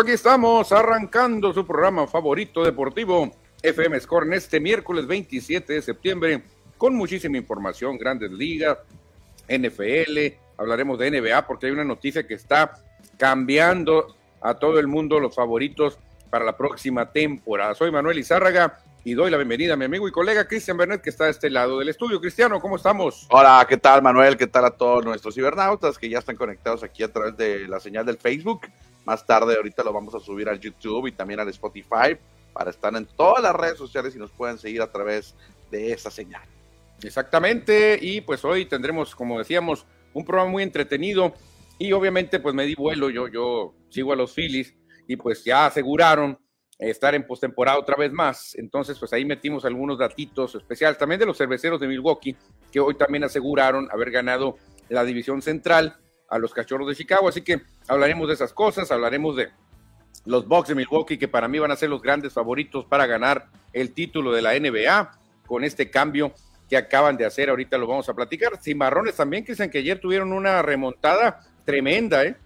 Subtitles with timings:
[0.00, 3.30] Aquí estamos, arrancando su programa favorito deportivo,
[3.62, 6.42] FM Score, en este miércoles 27 de septiembre,
[6.76, 8.76] con muchísima información, grandes ligas,
[9.48, 12.72] NFL, hablaremos de NBA, porque hay una noticia que está
[13.16, 15.96] cambiando a todo el mundo los favoritos
[16.34, 17.76] para la próxima temporada.
[17.76, 21.10] Soy Manuel Izárraga y doy la bienvenida a mi amigo y colega Cristian Bernet, que
[21.10, 22.20] está a este lado del estudio.
[22.20, 23.28] Cristiano, ¿cómo estamos?
[23.30, 24.36] Hola, ¿qué tal Manuel?
[24.36, 27.78] ¿Qué tal a todos nuestros cibernautas que ya están conectados aquí a través de la
[27.78, 28.62] señal del Facebook?
[29.04, 32.18] Más tarde, ahorita lo vamos a subir al YouTube y también al Spotify
[32.52, 35.36] para estar en todas las redes sociales y nos pueden seguir a través
[35.70, 36.42] de esa señal.
[37.00, 41.32] Exactamente, y pues hoy tendremos, como decíamos, un programa muy entretenido
[41.78, 44.74] y obviamente pues me di vuelo, yo, yo sigo a los Phillies
[45.06, 46.38] y pues ya aseguraron
[46.78, 48.54] estar en postemporada otra vez más.
[48.56, 52.36] Entonces, pues ahí metimos algunos datitos especiales también de los cerveceros de Milwaukee,
[52.72, 54.56] que hoy también aseguraron haber ganado
[54.88, 55.96] la división central
[56.28, 57.28] a los cachorros de Chicago.
[57.28, 59.50] Así que hablaremos de esas cosas, hablaremos de
[60.24, 63.48] los Bucks de Milwaukee, que para mí van a ser los grandes favoritos para ganar
[63.72, 66.32] el título de la NBA con este cambio
[66.68, 67.50] que acaban de hacer.
[67.50, 68.60] Ahorita lo vamos a platicar.
[68.60, 72.36] Cimarrones también, que dicen que ayer tuvieron una remontada tremenda, ¿eh?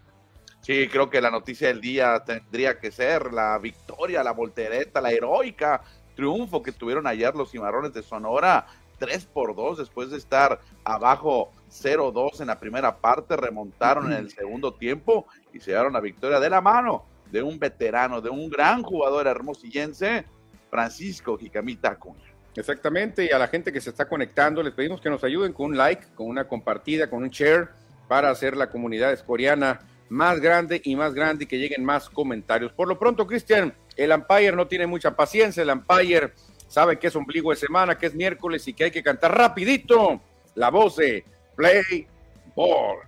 [0.69, 5.13] Sí, creo que la noticia del día tendría que ser la victoria, la voltereta, la
[5.13, 5.81] heroica
[6.15, 8.67] triunfo que tuvieron ayer los cimarrones de Sonora.
[8.99, 14.31] 3 por 2 después de estar abajo 0-2 en la primera parte, remontaron en el
[14.31, 18.51] segundo tiempo y se dieron la victoria de la mano de un veterano, de un
[18.51, 20.27] gran jugador hermosillense,
[20.69, 22.31] Francisco Jicamita Acuña.
[22.55, 25.71] Exactamente, y a la gente que se está conectando, les pedimos que nos ayuden con
[25.71, 27.71] un like, con una compartida, con un share,
[28.07, 32.73] para hacer la comunidad escoriana más grande y más grande y que lleguen más comentarios.
[32.73, 36.33] Por lo pronto, Cristian, el Empire no tiene mucha paciencia, el Empire
[36.69, 40.21] sabe que es ombligo de semana, que es miércoles y que hay que cantar rapidito
[40.55, 41.25] la voz de
[41.57, 42.07] Play
[42.55, 42.99] Ball.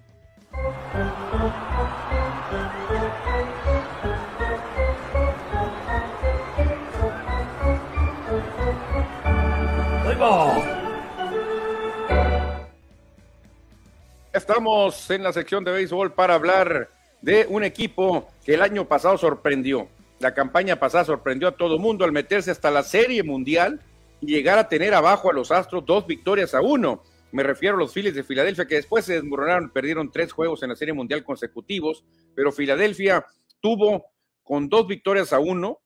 [10.03, 10.50] Play Ball.
[14.51, 16.91] Estamos en la sección de béisbol para hablar
[17.23, 19.89] de un equipo que el año pasado sorprendió.
[20.19, 23.81] La campaña pasada sorprendió a todo mundo al meterse hasta la Serie Mundial
[24.21, 27.05] y llegar a tener abajo a los Astros dos victorias a uno.
[27.31, 30.71] Me refiero a los Phillies de Filadelfia que después se desmoronaron, perdieron tres juegos en
[30.71, 32.05] la Serie Mundial consecutivos,
[32.35, 33.25] pero Filadelfia
[33.61, 34.07] tuvo
[34.43, 35.79] con dos victorias a uno,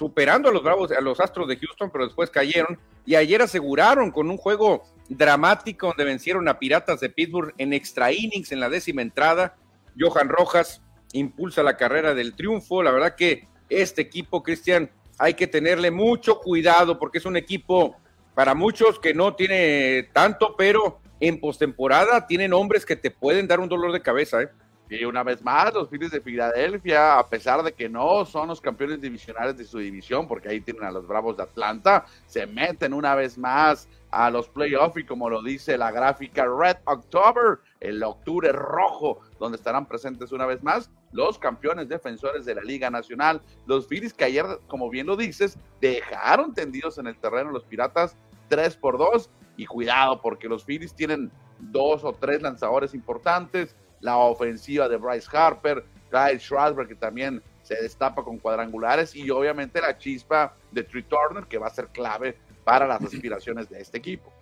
[0.00, 4.10] superando a los Bravos, a los Astros de Houston, pero después cayeron y ayer aseguraron
[4.10, 8.70] con un juego dramático donde vencieron a Piratas de Pittsburgh en extra innings en la
[8.70, 9.56] décima entrada.
[9.98, 10.80] Johan Rojas
[11.12, 12.82] impulsa la carrera del triunfo.
[12.82, 17.94] La verdad que este equipo, Cristian, hay que tenerle mucho cuidado porque es un equipo
[18.34, 23.60] para muchos que no tiene tanto, pero en postemporada tienen hombres que te pueden dar
[23.60, 24.40] un dolor de cabeza.
[24.40, 24.48] ¿eh?
[24.90, 28.60] Y una vez más, los Phillies de Filadelfia, a pesar de que no son los
[28.60, 32.92] campeones divisionales de su división, porque ahí tienen a los Bravos de Atlanta, se meten
[32.92, 38.02] una vez más a los playoffs y como lo dice la gráfica Red October, el
[38.02, 43.40] octubre rojo, donde estarán presentes una vez más los campeones defensores de la Liga Nacional,
[43.66, 48.16] los Phillies que ayer, como bien lo dices, dejaron tendidos en el terreno los Piratas
[48.48, 54.16] 3 por 2 y cuidado porque los Phillies tienen dos o tres lanzadores importantes, la
[54.16, 59.96] ofensiva de Bryce Harper, Kyle Schwarber que también se destapa con cuadrangulares y obviamente la
[59.96, 64.32] chispa de Tree Turner que va a ser clave para las aspiraciones de este equipo.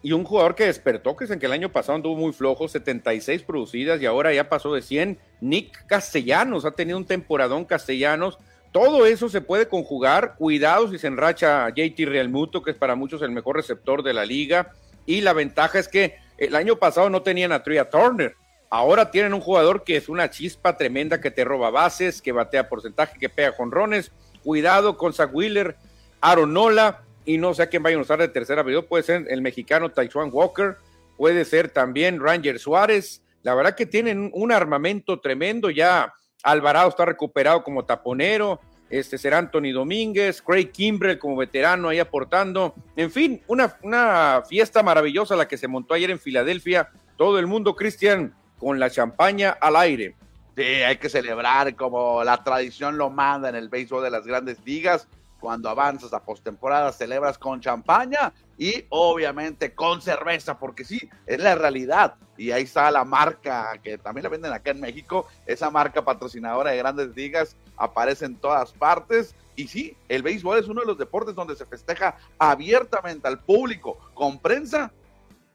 [0.00, 2.68] Y un jugador que despertó, que es en que el año pasado anduvo muy flojo,
[2.68, 5.18] 76 producidas y ahora ya pasó de 100.
[5.40, 8.38] Nick Castellanos, ha tenido un temporadón Castellanos.
[8.70, 10.36] Todo eso se puede conjugar.
[10.36, 14.24] Cuidado si se enracha JT Realmuto, que es para muchos el mejor receptor de la
[14.24, 14.72] liga.
[15.04, 18.36] Y la ventaja es que el año pasado no tenían a Tria Turner.
[18.70, 22.68] Ahora tienen un jugador que es una chispa tremenda que te roba bases, que batea
[22.68, 24.12] porcentaje, que pega jonrones.
[24.42, 25.76] Cuidado con Zach Wheeler,
[26.20, 28.86] Aronola, y no sé a quién vaya a usar de tercera video.
[28.86, 30.76] Puede ser el mexicano Taiwan Walker,
[31.16, 33.22] puede ser también Ranger Suárez.
[33.42, 35.70] La verdad que tienen un armamento tremendo.
[35.70, 36.12] Ya
[36.42, 38.60] Alvarado está recuperado como taponero.
[38.90, 42.74] Este será Anthony Domínguez, Craig Kimbrell como veterano ahí aportando.
[42.96, 46.90] En fin, una, una fiesta maravillosa la que se montó ayer en Filadelfia.
[47.18, 50.16] Todo el mundo, Cristian, con la champaña al aire.
[50.56, 55.06] Hay que celebrar como la tradición lo manda en el béisbol de las grandes ligas.
[55.40, 61.54] Cuando avanzas a postemporada, celebras con champaña y obviamente con cerveza, porque sí, es la
[61.54, 62.16] realidad.
[62.36, 65.28] Y ahí está la marca que también la venden acá en México.
[65.46, 69.36] Esa marca patrocinadora de grandes ligas aparece en todas partes.
[69.54, 73.96] Y sí, el béisbol es uno de los deportes donde se festeja abiertamente al público,
[74.14, 74.92] con prensa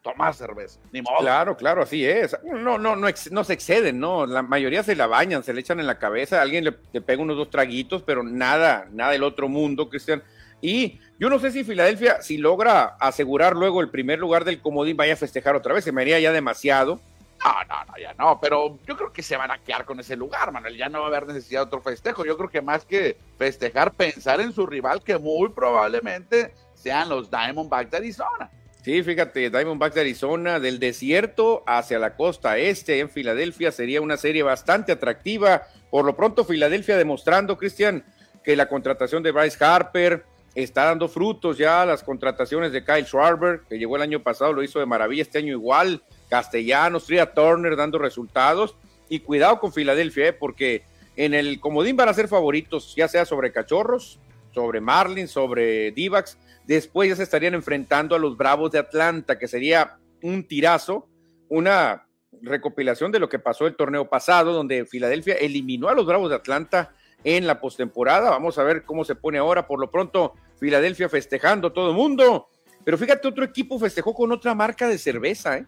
[0.03, 0.79] tomar cerveza.
[0.91, 1.17] Ni modo.
[1.19, 2.37] Claro, claro, así es.
[2.43, 4.27] No, no, no, no se exceden, ¿no?
[4.27, 7.37] La mayoría se la bañan, se le echan en la cabeza, alguien le, pega unos
[7.37, 10.21] dos traguitos, pero nada, nada del otro mundo, Cristian.
[10.61, 14.97] Y yo no sé si Filadelfia, si logra asegurar luego el primer lugar del comodín,
[14.97, 16.99] vaya a festejar otra vez, se me haría ya demasiado.
[17.43, 20.15] No, no, no, ya no, pero yo creo que se van a quedar con ese
[20.15, 20.77] lugar, Manuel.
[20.77, 22.23] Ya no va a haber necesidad de otro festejo.
[22.25, 27.29] Yo creo que más que festejar, pensar en su rival, que muy probablemente sean los
[27.29, 28.49] Diamondbacks de Arizona.
[28.83, 34.17] Sí, fíjate, Diamondbacks de Arizona, del desierto hacia la costa este en Filadelfia, sería una
[34.17, 35.67] serie bastante atractiva.
[35.89, 38.03] Por lo pronto, Filadelfia demostrando, Cristian,
[38.43, 43.61] que la contratación de Bryce Harper está dando frutos ya, las contrataciones de Kyle Schwarber,
[43.69, 47.77] que llegó el año pasado, lo hizo de maravilla, este año igual, Castellanos, Tria Turner
[47.77, 48.75] dando resultados.
[49.07, 50.33] Y cuidado con Filadelfia, ¿eh?
[50.33, 50.83] porque
[51.15, 54.19] en el comodín van a ser favoritos, ya sea sobre Cachorros,
[54.53, 56.37] sobre Marlins, sobre Divax.
[56.65, 61.07] Después ya se estarían enfrentando a los Bravos de Atlanta, que sería un tirazo,
[61.49, 62.07] una
[62.41, 66.35] recopilación de lo que pasó el torneo pasado, donde Filadelfia eliminó a los Bravos de
[66.35, 68.29] Atlanta en la postemporada.
[68.29, 69.67] Vamos a ver cómo se pone ahora.
[69.67, 72.47] Por lo pronto, Filadelfia festejando todo el mundo.
[72.83, 75.65] Pero fíjate, otro equipo festejó con otra marca de cerveza, ¿eh?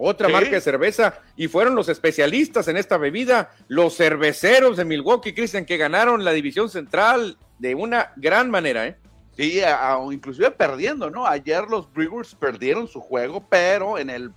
[0.00, 5.34] Otra marca de cerveza, y fueron los especialistas en esta bebida, los cerveceros de Milwaukee,
[5.34, 8.96] Cristian, que ganaron la división central de una gran manera, ¿eh?
[9.36, 9.60] Sí,
[10.12, 11.26] inclusive perdiendo, ¿no?
[11.26, 14.32] Ayer los Brewers perdieron su juego, pero en el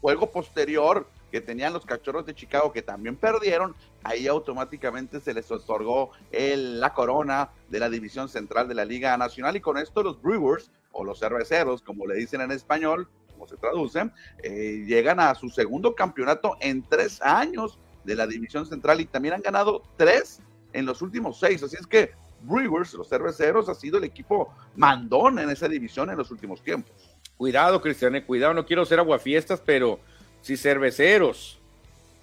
[0.00, 5.50] juego posterior que tenían los cachorros de Chicago, que también perdieron, ahí automáticamente se les
[5.50, 10.02] otorgó el, la corona de la división central de la Liga Nacional, y con esto
[10.02, 14.10] los Brewers, o los cerveceros, como le dicen en español, como se traduce,
[14.42, 19.34] eh, llegan a su segundo campeonato en tres años de la división central y también
[19.34, 20.40] han ganado tres
[20.72, 21.62] en los últimos seis.
[21.62, 22.12] Así es que
[22.42, 26.92] Brewers, los cerveceros, ha sido el equipo mandón en esa división en los últimos tiempos.
[27.36, 29.98] Cuidado, Cristian, eh, cuidado, no quiero ser aguafiestas, pero
[30.40, 31.58] si cerveceros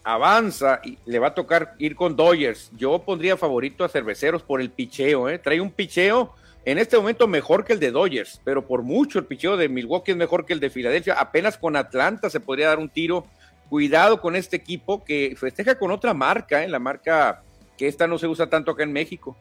[0.04, 4.62] avanza y le va a tocar ir con Dodgers, yo pondría favorito a cerveceros por
[4.62, 5.38] el picheo, ¿eh?
[5.38, 9.26] trae un picheo en este momento mejor que el de Dodgers, pero por mucho el
[9.26, 11.16] picheo de Milwaukee es mejor que el de Filadelfia.
[11.16, 13.26] Apenas con Atlanta se podría dar un tiro.
[13.70, 16.68] Cuidado con este equipo que festeja con otra marca, ¿eh?
[16.68, 17.42] la marca
[17.78, 19.36] que esta no se usa tanto acá en México.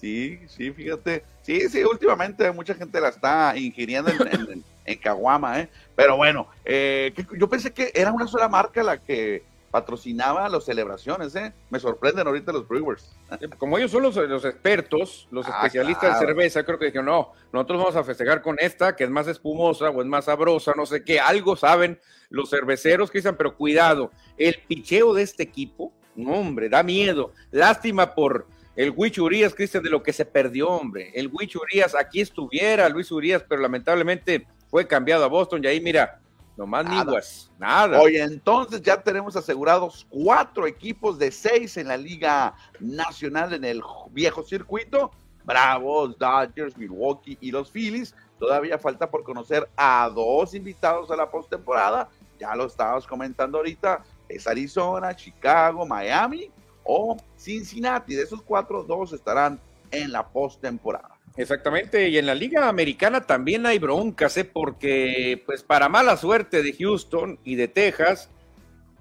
[0.00, 1.24] Sí, sí, fíjate.
[1.42, 5.68] Sí, sí, últimamente mucha gente la está ingiriendo en, en, Caguama, ¿eh?
[5.96, 11.34] Pero bueno, eh, yo pensé que era una sola marca la que patrocinaba las celebraciones,
[11.36, 11.52] ¿eh?
[11.70, 13.16] Me sorprenden ahorita los Brewers.
[13.58, 17.78] Como ellos son los, expertos, los ah, especialistas de cerveza, creo que dijeron, no, nosotros
[17.78, 21.04] vamos a festejar con esta, que es más espumosa o es más sabrosa, no sé
[21.04, 22.00] qué, algo saben
[22.30, 27.32] los cerveceros, Cristian, pero cuidado, el picheo de este equipo, no, hombre, da miedo.
[27.50, 28.46] Lástima por
[28.76, 31.12] el Luis Urias, Cristian, de lo que se perdió, hombre.
[31.14, 35.80] El Luis Urias, aquí estuviera Luis Urias, pero lamentablemente fue cambiado a Boston y ahí,
[35.80, 36.20] mira,
[36.60, 37.20] Nomás nada.
[37.58, 38.00] nada.
[38.02, 43.82] Oye, entonces ya tenemos asegurados cuatro equipos de seis en la Liga Nacional en el
[44.10, 45.10] viejo circuito.
[45.42, 48.14] Bravos, Dodgers, Milwaukee y los Phillies.
[48.38, 52.10] Todavía falta por conocer a dos invitados a la postemporada.
[52.38, 54.04] Ya lo estábamos comentando ahorita.
[54.28, 56.50] Es Arizona, Chicago, Miami
[56.84, 58.14] o Cincinnati.
[58.14, 59.58] De esos cuatro, dos estarán
[59.90, 61.18] en la postemporada.
[61.40, 64.44] Exactamente, y en la Liga Americana también hay broncas, ¿eh?
[64.44, 68.28] porque pues para mala suerte de Houston y de Texas,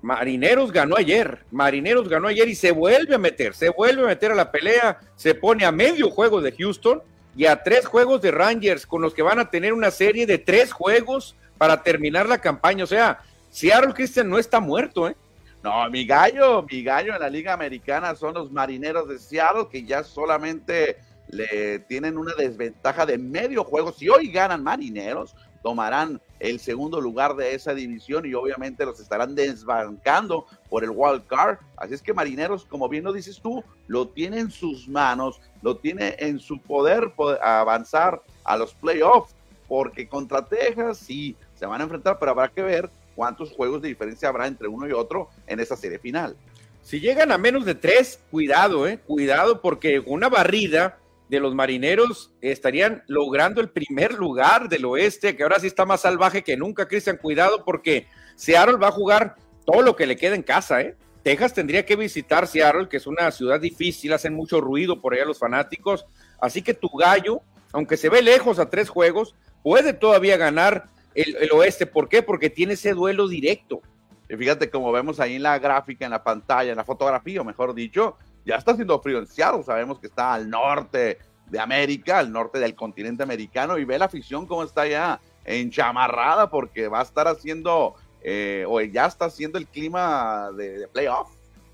[0.02, 4.32] Marineros ganó ayer, Marineros ganó ayer y se vuelve a meter, se vuelve a meter
[4.32, 7.04] a la pelea, se pone a medio juego de Houston
[7.36, 10.38] y a tres juegos de Rangers, con los que van a tener una serie de
[10.38, 12.86] tres juegos para terminar la campaña.
[12.86, 13.20] O sea,
[13.50, 15.16] Seattle Christian no está muerto, ¿eh?
[15.62, 19.84] No, mi gallo, mi gallo en la Liga Americana son los Marineros de Seattle, que
[19.84, 20.96] ya solamente
[21.30, 23.92] le tienen una desventaja de medio juego.
[23.92, 29.36] Si hoy ganan Marineros, tomarán el segundo lugar de esa división y obviamente los estarán
[29.36, 31.58] desbancando por el wild card.
[31.78, 35.78] Así es que Marineros, como bien lo dices tú, lo tiene en sus manos, lo
[35.78, 39.36] tiene en su poder, avanzar a los playoffs,
[39.68, 43.90] porque contra Texas sí se van a enfrentar, pero habrá que ver cuántos juegos de
[43.90, 46.36] diferencia habrá entre uno y otro en esa serie final.
[46.82, 50.98] Si llegan a menos de tres, cuidado, eh, cuidado, porque una barrida
[51.30, 56.02] de los marineros estarían logrando el primer lugar del oeste, que ahora sí está más
[56.02, 57.18] salvaje que nunca, Cristian.
[57.18, 60.96] Cuidado porque Seattle va a jugar todo lo que le queda en casa, ¿eh?
[61.24, 65.26] Texas tendría que visitar Seattle, que es una ciudad difícil, hacen mucho ruido por allá
[65.26, 66.06] los fanáticos.
[66.42, 67.42] Así que tu gallo,
[67.74, 71.86] aunque se ve lejos a tres juegos, puede todavía ganar el, oeste.
[71.86, 72.24] ¿Por qué?
[72.24, 73.82] Porque tiene ese duelo directo.
[74.28, 78.16] Fíjate, como vemos ahí en la gráfica, en la pantalla, en la fotografía, mejor dicho,
[78.46, 81.20] ya está haciendo frío en Seattle, sabemos que está al norte
[81.50, 86.50] de América, al norte del continente americano, y ve la afición cómo está ya enchamarrada
[86.50, 91.30] porque va a estar haciendo, eh, o ya está haciendo el clima de, playoff.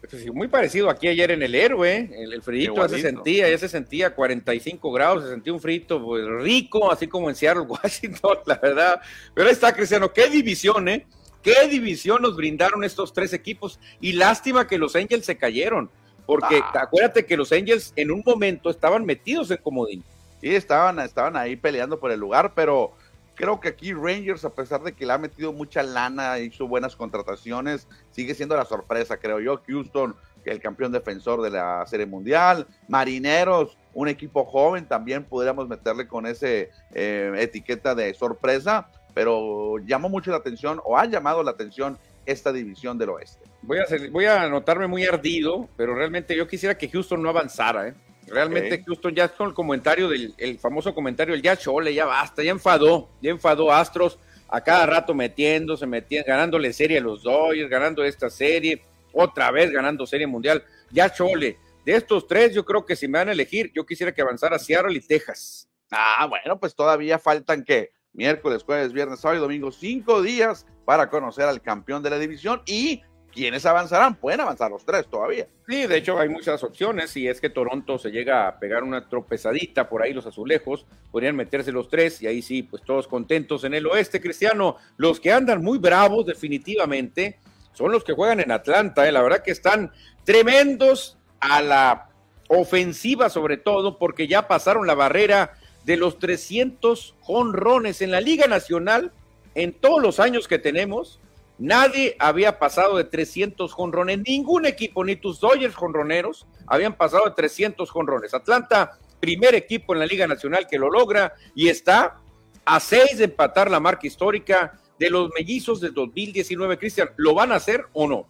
[0.10, 3.58] Pues muy parecido aquí ayer en el héroe, el, el frito ya se sentía, ya
[3.58, 8.38] se sentía 45 grados, se sentía un frito pues, rico, así como en Seattle, Washington,
[8.46, 9.02] la verdad.
[9.34, 11.08] Pero ahí está, Cristiano, qué división, ¿eh?
[11.42, 15.92] Qué división nos brindaron estos tres equipos y lástima que los Angels se cayeron,
[16.26, 16.82] porque ah.
[16.82, 20.04] acuérdate que los Angels en un momento estaban metidos en comodín.
[20.42, 22.94] Sí, estaban, estaban ahí peleando por el lugar, pero
[23.36, 26.96] creo que aquí Rangers, a pesar de que le ha metido mucha lana, hizo buenas
[26.96, 29.62] contrataciones, sigue siendo la sorpresa, creo yo.
[29.68, 36.08] Houston, el campeón defensor de la Serie Mundial, Marineros, un equipo joven, también podríamos meterle
[36.08, 41.52] con ese eh, etiqueta de sorpresa pero llamó mucho la atención o ha llamado la
[41.52, 43.46] atención esta división del oeste.
[43.66, 47.88] Voy a, voy a notarme muy ardido, pero realmente yo quisiera que Houston no avanzara.
[47.88, 47.94] ¿eh?
[48.28, 52.44] Realmente Houston ya con el comentario del el famoso comentario del ya chole, ya basta,
[52.44, 57.70] ya enfadó, ya enfadó Astros a cada rato metiéndose, metiendo, ganándole serie a los Dodgers,
[57.70, 60.64] ganando esta serie, otra vez ganando serie mundial.
[60.92, 61.58] Ya chole.
[61.86, 64.58] De estos tres, yo creo que si me van a elegir, yo quisiera que avanzara
[64.58, 65.70] Seattle y Texas.
[65.92, 71.10] Ah, bueno, pues todavía faltan que miércoles, jueves, viernes, sábado y domingo, cinco días para
[71.10, 73.04] conocer al campeón de la división y
[73.36, 75.46] quienes avanzarán, pueden avanzar los tres todavía.
[75.68, 77.12] Sí, de hecho hay muchas opciones.
[77.12, 81.36] Si es que Toronto se llega a pegar una tropezadita por ahí, los azulejos, podrían
[81.36, 84.78] meterse los tres y ahí sí, pues todos contentos en el oeste, Cristiano.
[84.96, 87.38] Los que andan muy bravos, definitivamente,
[87.74, 89.06] son los que juegan en Atlanta.
[89.06, 89.12] ¿eh?
[89.12, 89.92] La verdad que están
[90.24, 92.10] tremendos a la
[92.48, 98.48] ofensiva, sobre todo, porque ya pasaron la barrera de los 300 jonrones en la Liga
[98.48, 99.12] Nacional,
[99.56, 101.20] en todos los años que tenemos,
[101.58, 104.20] nadie había pasado de 300 jonrones.
[104.20, 108.34] Ningún equipo, ni tus Dodgers jonroneros, habían pasado de 300 jonrones.
[108.34, 112.18] Atlanta, primer equipo en la Liga Nacional que lo logra y está
[112.66, 116.78] a seis de empatar la marca histórica de los mellizos de 2019.
[116.78, 118.26] Cristian, ¿lo van a hacer o no?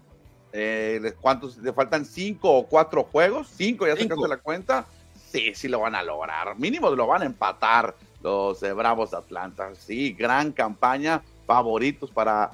[0.52, 1.58] Eh, ¿Cuántos?
[1.58, 3.48] ¿Le faltan cinco o cuatro juegos?
[3.56, 4.88] Cinco, ya sacaste la cuenta
[5.36, 6.58] sí, sí lo van a lograr.
[6.58, 9.74] Mínimo lo van a empatar los eh, Bravos de Atlanta.
[9.76, 12.52] Sí, gran campaña, favoritos para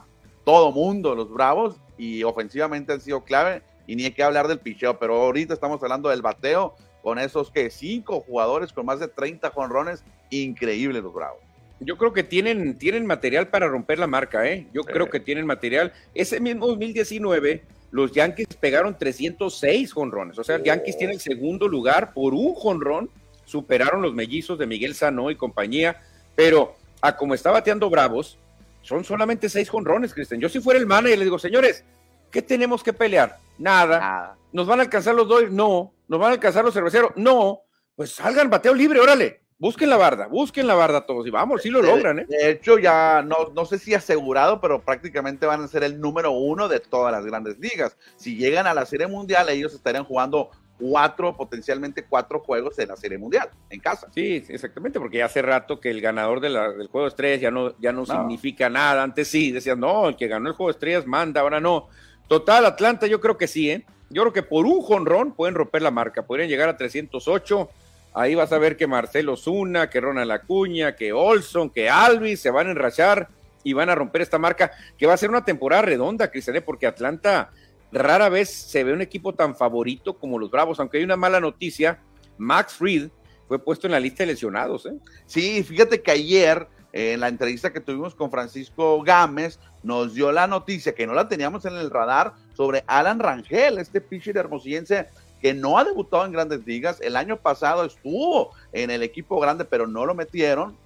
[0.51, 4.60] todo mundo los Bravos y ofensivamente han sido clave y ni hay que hablar del
[4.60, 9.08] picheo, pero ahorita estamos hablando del bateo con esos que cinco jugadores con más de
[9.08, 11.39] 30 jonrones, increíbles los Bravos.
[11.79, 14.67] Yo creo que tienen, tienen material para romper la marca, ¿eh?
[14.74, 15.93] Yo creo que tienen material.
[16.13, 20.38] Ese mismo 2019 los Yankees pegaron 306 jonrones.
[20.38, 23.10] O sea, Yankees tiene el segundo lugar por un jonrón.
[23.46, 26.01] Superaron los mellizos de Miguel Sano y compañía.
[26.36, 28.38] Pero a como está bateando Bravos,
[28.82, 30.42] son solamente seis jonrones, Cristian.
[30.42, 31.86] Yo si fuera el manager le digo, señores,
[32.32, 33.38] ¿qué tenemos que pelear?
[33.58, 34.38] Nada.
[34.52, 35.52] ¿Nos van a alcanzar los dos?
[35.52, 35.94] No.
[36.08, 37.12] ¿Nos van a alcanzar los cerveceros?
[37.16, 37.62] No.
[37.96, 39.42] Pues salgan, bateo libre, órale.
[39.62, 42.26] Busquen la barda, busquen la barda todos y vamos, si lo logran, ¿eh?
[42.28, 46.32] De hecho, ya no, no sé si asegurado, pero prácticamente van a ser el número
[46.32, 47.96] uno de todas las grandes ligas.
[48.16, 50.50] Si llegan a la Serie Mundial, ellos estarían jugando
[50.82, 54.08] cuatro, potencialmente cuatro juegos en la Serie Mundial, en casa.
[54.14, 57.78] Sí, exactamente, porque ya hace rato que el ganador del juego de estrellas ya no,
[57.80, 59.04] ya no, significa nada.
[59.04, 61.88] Antes sí, decían, no, el que ganó el juego de estrellas manda, ahora no.
[62.28, 63.86] Total, Atlanta, yo creo que sí, ¿eh?
[64.10, 67.70] Yo creo que por un jonrón pueden romper la marca, podrían llegar a 308
[68.14, 72.52] Ahí vas a ver que Marcelo Zuna, que Ronald Acuña, que Olson, que Alvis se
[72.52, 73.30] van a enrachar
[73.64, 76.62] y van a romper esta marca, que va a ser una temporada redonda, Cristian, ¿eh?
[76.62, 77.52] porque Atlanta
[77.91, 81.39] rara vez se ve un equipo tan favorito como los Bravos, aunque hay una mala
[81.39, 82.00] noticia,
[82.38, 83.10] Max Fried
[83.48, 84.86] fue puesto en la lista de lesionados.
[84.86, 84.93] ¿eh?
[85.25, 90.48] Sí, fíjate que ayer en la entrevista que tuvimos con Francisco Gámez, nos dio la
[90.48, 95.07] noticia que no la teníamos en el radar sobre Alan Rangel, este pitcher hermosillense
[95.41, 97.00] que no ha debutado en grandes ligas.
[97.01, 100.77] El año pasado estuvo en el equipo grande, pero no lo metieron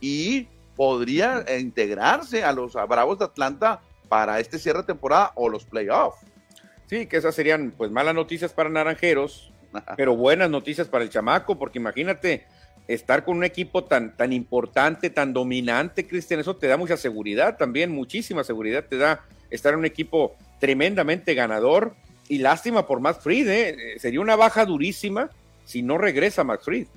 [0.00, 5.64] y podría integrarse a los Bravos de Atlanta para este cierre de temporada o los
[5.64, 6.18] playoffs.
[6.92, 9.50] Sí, que esas serían pues malas noticias para Naranjeros,
[9.96, 12.44] pero buenas noticias para el chamaco, porque imagínate
[12.86, 17.56] estar con un equipo tan, tan importante, tan dominante, Cristian, eso te da mucha seguridad
[17.56, 21.94] también, muchísima seguridad te da estar en un equipo tremendamente ganador
[22.28, 23.98] y lástima por Max Fried, ¿eh?
[23.98, 25.30] sería una baja durísima
[25.64, 26.88] si no regresa Max Fried.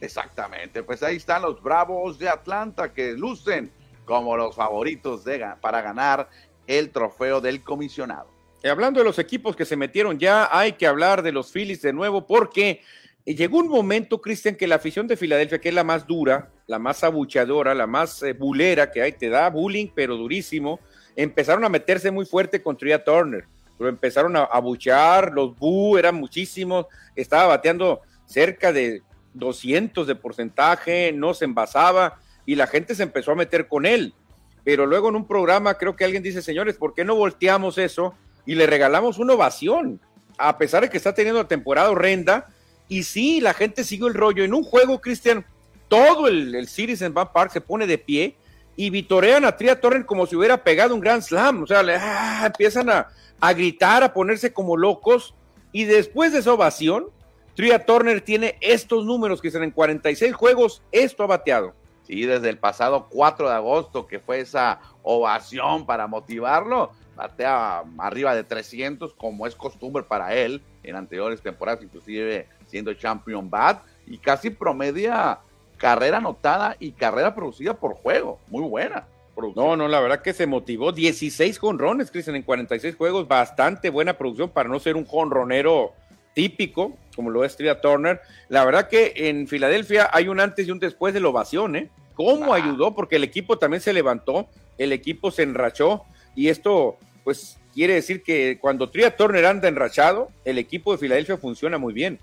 [0.00, 3.70] Exactamente, pues ahí están los Bravos de Atlanta que lucen
[4.04, 6.28] como los favoritos de, para ganar
[6.66, 8.33] el trofeo del comisionado.
[8.64, 11.82] Y hablando de los equipos que se metieron ya, hay que hablar de los Phillies
[11.82, 12.80] de nuevo porque
[13.26, 16.78] llegó un momento, Cristian, que la afición de Filadelfia, que es la más dura, la
[16.78, 20.80] más abucheadora, la más eh, bulera que hay, te da bullying, pero durísimo,
[21.14, 23.44] empezaron a meterse muy fuerte contra Turner
[23.78, 29.02] lo empezaron a abuchear, los bu eran muchísimos, estaba bateando cerca de
[29.34, 34.14] 200 de porcentaje, no se envasaba, y la gente se empezó a meter con él.
[34.62, 38.14] Pero luego en un programa creo que alguien dice, señores, ¿por qué no volteamos eso
[38.46, 40.00] y le regalamos una ovación?
[40.36, 42.48] A pesar de que está teniendo la temporada horrenda,
[42.88, 44.44] y sí, la gente siguió el rollo.
[44.44, 45.46] En un juego, Cristian,
[45.88, 48.36] todo el, el en Van Park se pone de pie
[48.76, 51.62] y vitorean a Tria Turner como si hubiera pegado un Grand Slam.
[51.62, 53.08] O sea, le, ah, empiezan a,
[53.40, 55.34] a, gritar, a ponerse como locos.
[55.72, 57.06] Y después de esa ovación,
[57.54, 60.82] Tria Turner tiene estos números que están en 46 juegos.
[60.92, 61.74] Esto ha bateado.
[62.06, 68.34] Sí, desde el pasado 4 de agosto, que fue esa ovación para motivarlo, batea arriba
[68.34, 74.18] de 300, como es costumbre para él en anteriores temporadas, inclusive siendo champion bat, y
[74.18, 75.38] casi promedia
[75.78, 78.38] carrera anotada y carrera producida por juego.
[78.48, 79.06] Muy buena.
[79.56, 80.92] No, no, la verdad que se motivó.
[80.92, 83.26] 16 jonrones, Cristian, en 46 juegos.
[83.26, 85.92] Bastante buena producción para no ser un jonronero
[86.34, 88.20] típico, como lo es Tria Turner.
[88.48, 91.90] La verdad que en Filadelfia hay un antes y un después de la ovación, ¿eh?
[92.14, 92.56] ¿Cómo ah.
[92.56, 92.94] ayudó?
[92.94, 94.48] Porque el equipo también se levantó,
[94.78, 100.30] el equipo se enrachó y esto, pues, quiere decir que cuando Tria Turner anda enrachado,
[100.44, 102.18] el equipo de Filadelfia funciona muy bien.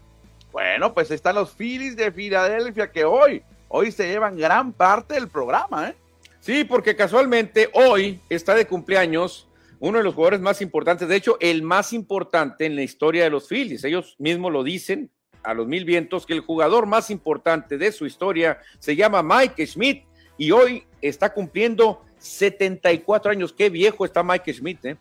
[0.51, 5.29] Bueno, pues están los Phillies de Filadelfia que hoy hoy se llevan gran parte del
[5.29, 5.95] programa, ¿eh?
[6.41, 9.47] Sí, porque casualmente hoy está de cumpleaños
[9.81, 13.31] uno de los jugadores más importantes, de hecho, el más importante en la historia de
[13.31, 13.83] los Phillies.
[13.83, 15.09] Ellos mismos lo dicen
[15.41, 19.65] a los mil vientos que el jugador más importante de su historia se llama Mike
[19.65, 20.05] Schmidt
[20.37, 23.53] y hoy está cumpliendo 74 años.
[23.53, 24.97] Qué viejo está Mike Schmidt, ¿eh?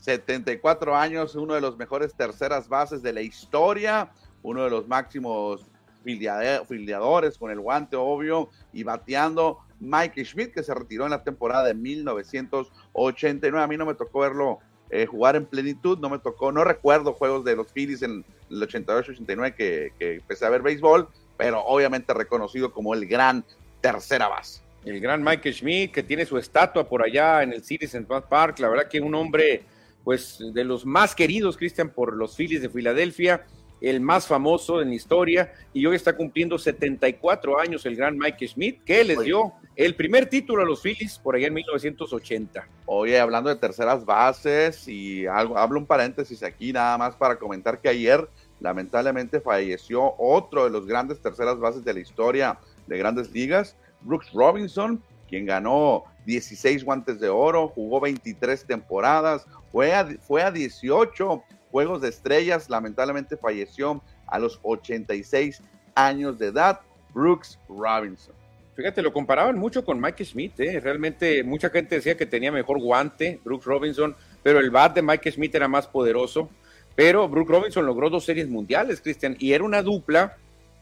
[0.00, 4.10] 74 años, uno de los mejores terceras bases de la historia,
[4.42, 5.64] uno de los máximos
[6.02, 11.64] filiadores con el guante obvio y bateando Mike Schmidt que se retiró en la temporada
[11.64, 13.62] de 1989.
[13.62, 14.58] A mí no me tocó verlo
[14.90, 18.60] eh, jugar en plenitud, no me tocó, no recuerdo juegos de los Phillies en el
[18.60, 23.44] 88-89 que, que empecé a ver béisbol, pero obviamente reconocido como el gran
[23.80, 24.62] tercera base.
[24.84, 28.68] El gran Mike Schmidt que tiene su estatua por allá en el Citizens Park, la
[28.68, 29.64] verdad que un hombre
[30.04, 33.44] pues de los más queridos, Cristian, por los Phillies de Filadelfia
[33.80, 38.48] el más famoso en la historia, y hoy está cumpliendo 74 años el gran Mike
[38.48, 42.66] Smith, que les dio el primer título a los Phillies por allá en 1980.
[42.86, 47.80] Oye, hablando de terceras bases, y algo, hablo un paréntesis aquí nada más para comentar
[47.80, 48.26] que ayer
[48.60, 54.32] lamentablemente falleció otro de los grandes terceras bases de la historia de grandes ligas, Brooks
[54.32, 61.42] Robinson, quien ganó 16 guantes de oro, jugó 23 temporadas, fue a, fue a 18
[61.70, 65.62] Juegos de Estrellas, lamentablemente falleció a los 86
[65.94, 66.80] años de edad,
[67.14, 68.34] Brooks Robinson.
[68.74, 70.80] Fíjate, lo comparaban mucho con Mike Smith, ¿eh?
[70.80, 75.32] realmente mucha gente decía que tenía mejor guante, Brooks Robinson, pero el bat de Mike
[75.32, 76.50] Smith era más poderoso.
[76.94, 80.36] Pero Brooks Robinson logró dos series mundiales, Cristian, y era una dupla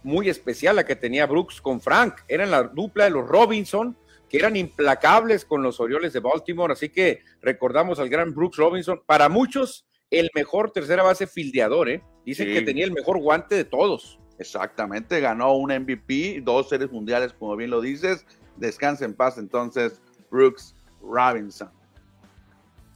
[0.05, 2.17] muy especial la que tenía Brooks con Frank.
[2.29, 3.97] Era la dupla de los Robinson,
[4.29, 6.73] que eran implacables con los Orioles de Baltimore.
[6.73, 9.03] Así que recordamos al gran Brooks Robinson.
[9.05, 9.87] Para muchos,
[10.19, 12.03] el mejor tercera base fildeador, ¿eh?
[12.25, 14.19] Dicen que tenía el mejor guante de todos.
[14.39, 18.27] Exactamente, ganó un MVP, dos series mundiales, como bien lo dices.
[18.57, 20.01] Descansa en paz entonces,
[20.31, 21.71] Brooks Robinson.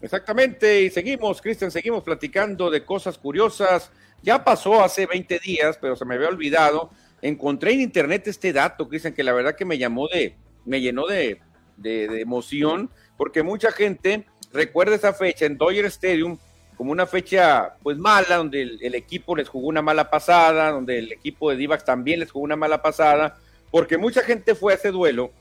[0.00, 3.90] Exactamente, y seguimos, Cristian, seguimos platicando de cosas curiosas.
[4.22, 6.90] Ya pasó hace 20 días, pero se me había olvidado.
[7.22, 11.06] Encontré en internet este dato, Cristian, que la verdad que me llamó de, me llenó
[11.06, 11.40] de,
[11.76, 16.38] de emoción, porque mucha gente recuerda esa fecha en Dodger Stadium
[16.78, 21.10] como una fecha pues mala, donde el, equipo les jugó una mala pasada, donde el
[21.10, 23.36] equipo de Divax también les jugó una mala pasada,
[23.72, 25.32] porque mucha gente fue a ese duelo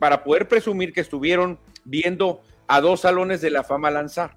[0.00, 4.36] para poder presumir que estuvieron viendo a dos salones de la fama lanzar.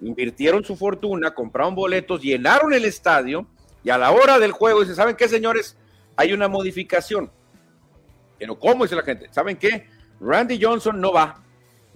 [0.00, 3.46] Invirtieron su fortuna, compraron boletos, llenaron el estadio
[3.84, 5.76] y a la hora del juego dicen, ¿saben qué, señores?
[6.16, 7.30] Hay una modificación.
[8.36, 9.28] Pero ¿cómo dice la gente?
[9.30, 9.86] ¿Saben qué?
[10.20, 11.40] Randy Johnson no va.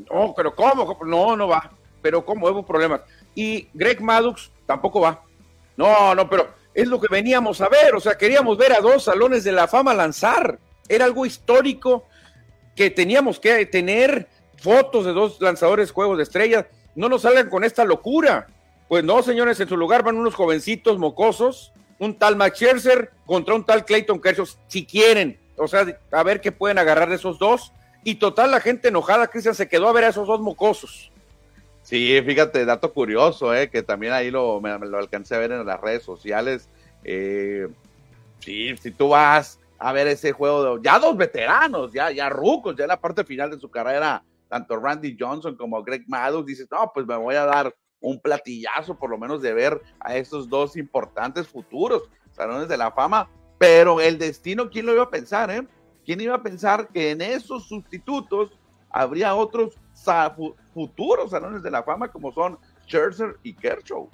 [0.09, 0.97] No, pero ¿cómo?
[1.05, 1.73] No, no va.
[2.01, 2.49] Pero ¿cómo?
[2.49, 3.01] Hubo problemas
[3.35, 5.23] y Greg Maddux tampoco va.
[5.77, 9.05] No, no, pero es lo que veníamos a ver, o sea, queríamos ver a dos
[9.05, 10.59] salones de la fama lanzar.
[10.89, 12.07] Era algo histórico
[12.75, 16.67] que teníamos que tener fotos de dos lanzadores juegos de estrellas.
[16.95, 18.47] No nos salgan con esta locura.
[18.89, 23.55] Pues no, señores, en su lugar van unos jovencitos mocosos, un tal Max Scherzer contra
[23.55, 25.39] un tal Clayton Kershaw, si quieren.
[25.57, 27.73] O sea, a ver qué pueden agarrar de esos dos.
[28.05, 31.12] Y total, la gente enojada, Cristian, se quedó a ver a esos dos mocosos.
[31.83, 35.67] Sí, fíjate, dato curioso, eh, que también ahí lo, me, lo alcancé a ver en
[35.67, 36.69] las redes sociales.
[37.05, 37.69] Eh,
[38.39, 42.77] sí, si tú vas a ver ese juego de ya dos veteranos, ya, ya rucos,
[42.77, 46.69] ya en la parte final de su carrera, tanto Randy Johnson como Greg Maddux, dices,
[46.71, 50.49] no, pues me voy a dar un platillazo por lo menos de ver a estos
[50.49, 55.51] dos importantes futuros salones de la fama, pero el destino, ¿quién lo iba a pensar,
[55.51, 55.67] eh?
[56.05, 58.59] ¿quién iba a pensar que en esos sustitutos
[58.91, 59.79] habría otros
[60.75, 64.09] futuros salones de la fama como son Scherzer y Kershaw?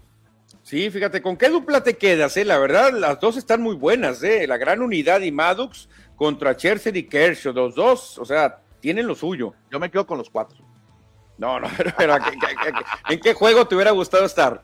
[0.62, 2.36] Sí, fíjate, ¿con qué dupla te quedas?
[2.36, 2.44] Eh?
[2.44, 4.46] La verdad, las dos están muy buenas, ¿eh?
[4.46, 9.14] La gran unidad y Maddox contra Scherzer y Kershaw, los dos, o sea, tienen lo
[9.14, 9.54] suyo.
[9.70, 10.58] Yo me quedo con los cuatro.
[11.36, 12.16] No, no, pero,
[13.08, 14.62] ¿en qué juego te hubiera gustado estar?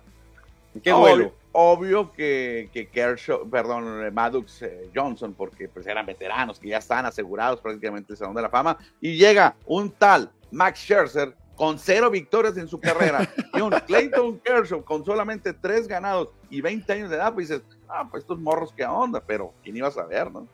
[0.75, 6.59] ¿En qué obvio, Obvio que, que Kershaw, perdón, Maddox eh, Johnson, porque pues eran veteranos
[6.59, 10.81] que ya están asegurados prácticamente el Salón de la Fama, y llega un tal Max
[10.81, 16.31] Scherzer con cero victorias en su carrera y un Clayton Kershaw con solamente tres ganados
[16.51, 19.77] y 20 años de edad, pues dices, ah, pues estos morros qué onda, pero ¿quién
[19.77, 20.49] iba a saber, no?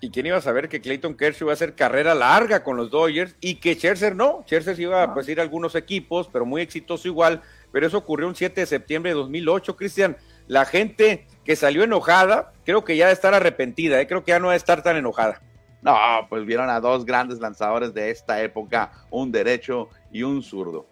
[0.00, 2.90] ¿Y quién iba a saber que Clayton Kershaw iba a hacer carrera larga con los
[2.90, 4.44] Dodgers y que Scherzer no?
[4.46, 7.42] Scherzer iba a pues, ir a algunos equipos, pero muy exitoso igual.
[7.72, 10.16] Pero eso ocurrió un 7 de septiembre de 2008, Cristian.
[10.46, 14.06] La gente que salió enojada, creo que ya debe estar arrepentida, ¿eh?
[14.06, 15.42] creo que ya no va a estar tan enojada.
[15.82, 15.96] No,
[16.28, 20.86] pues vieron a dos grandes lanzadores de esta época, un derecho y un zurdo.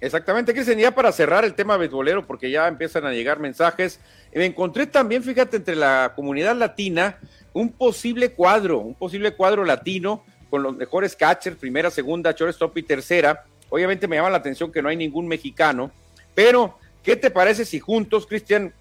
[0.00, 4.00] Exactamente, Cristian, ya para cerrar el tema beisbolero, porque ya empiezan a llegar mensajes,
[4.32, 7.18] me encontré también, fíjate, entre la comunidad latina,
[7.52, 12.82] un posible cuadro, un posible cuadro latino con los mejores catchers, primera, segunda, shortstop y
[12.84, 13.44] tercera.
[13.70, 15.90] Obviamente me llama la atención que no hay ningún mexicano,
[16.34, 18.72] pero ¿qué te parece si juntos, Cristian,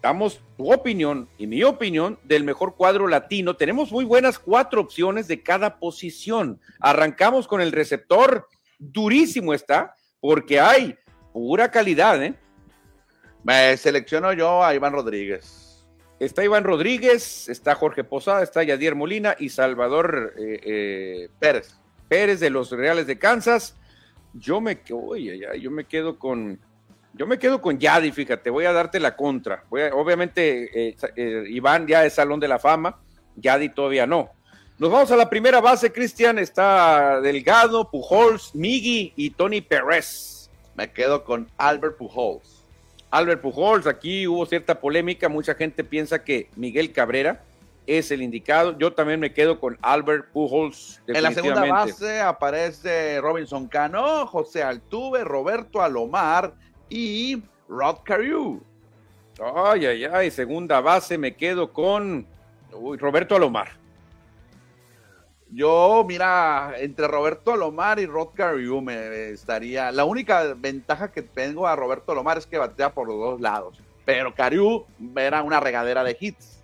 [0.00, 3.56] damos tu opinión y mi opinión del mejor cuadro latino?
[3.56, 6.60] Tenemos muy buenas cuatro opciones de cada posición.
[6.80, 10.96] Arrancamos con el receptor, durísimo está, porque hay
[11.32, 12.34] pura calidad, ¿eh?
[13.42, 15.84] Me selecciono yo a Iván Rodríguez.
[16.18, 21.76] Está Iván Rodríguez, está Jorge Posada, está Yadier Molina y Salvador eh, eh, Pérez.
[22.08, 23.76] Pérez de los Reales de Kansas.
[24.32, 26.60] Yo me, yo me quedo con,
[27.14, 29.64] yo me quedo con Yadi, fíjate, voy a darte la contra.
[29.70, 32.98] Voy obviamente, eh, Iván ya es Salón de la Fama,
[33.36, 34.30] Yadi todavía no.
[34.76, 36.36] Nos vamos a la primera base, Cristian.
[36.36, 40.50] Está Delgado, Pujols, Miggy y Tony Pérez.
[40.74, 42.64] Me quedo con Albert Pujols.
[43.12, 47.44] Albert Pujols, aquí hubo cierta polémica, mucha gente piensa que Miguel Cabrera
[47.86, 48.76] es el indicado.
[48.76, 51.00] Yo también me quedo con Albert Pujols.
[51.06, 56.54] En la segunda base aparece Robinson Cano, José Altuve, Roberto Alomar
[56.88, 58.60] y Rod Carew.
[59.40, 62.26] Ay, ay, ay, segunda base me quedo con
[62.70, 63.84] Roberto Alomar.
[65.50, 69.92] Yo, mira, entre Roberto Alomar y Rod Carew me estaría.
[69.92, 73.78] La única ventaja que tengo a Roberto Alomar es que batea por los dos lados.
[74.04, 74.84] Pero Carew
[75.16, 76.60] era una regadera de hits.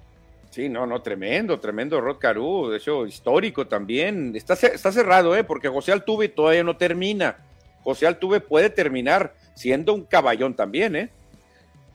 [0.50, 4.34] Sí, no, no, tremendo, tremendo Rod Carew, de hecho, histórico también.
[4.34, 5.44] Está, está cerrado, ¿eh?
[5.44, 7.36] Porque José Altuve todavía no termina.
[7.82, 11.10] José Altuve puede terminar siendo un caballón también, ¿eh?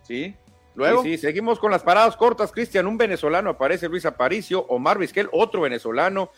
[0.03, 0.35] Sí.
[0.75, 1.03] Luego.
[1.03, 2.85] Sí, seguimos con las paradas cortas, Cristian.
[2.85, 6.29] Un venezolano aparece, Luis Aparicio, Omar Vizquel, otro venezolano.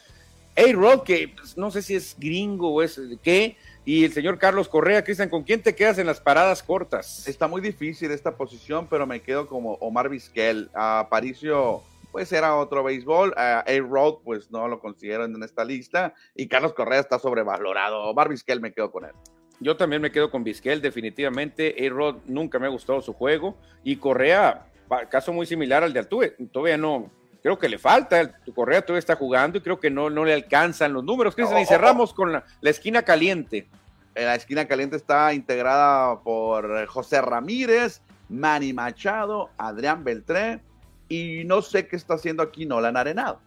[0.55, 4.67] A-Rod, que pues, no sé si es gringo o es qué, y el señor Carlos
[4.67, 7.27] Correa, Cristian, ¿con quién te quedas en las paradas cortas?
[7.27, 10.69] Está muy difícil esta posición, pero me quedo como Omar Vizquel.
[10.73, 13.33] Aparicio, pues era otro béisbol.
[13.37, 16.13] A-Rod, pues no lo considero en esta lista.
[16.35, 18.03] Y Carlos Correa está sobrevalorado.
[18.03, 19.13] Omar Vizquel me quedo con él.
[19.59, 21.75] Yo también me quedo con Vizquel, definitivamente.
[21.85, 23.57] A-Rod nunca me ha gustado su juego.
[23.83, 24.67] Y Correa,
[25.09, 26.35] caso muy similar al de Altuve.
[26.51, 27.09] Todavía no,
[27.41, 30.93] creo que le falta, Correa todavía está jugando y creo que no, no le alcanzan
[30.93, 31.35] los números.
[31.37, 33.67] y cerramos con la, esquina caliente.
[34.15, 40.59] La esquina caliente está integrada por José Ramírez, Manny Machado, Adrián Beltré
[41.07, 43.39] y no sé qué está haciendo aquí Nolan Arenado.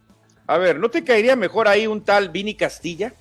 [0.47, 3.13] A ver, ¿no te caería mejor ahí un tal Vini Castilla?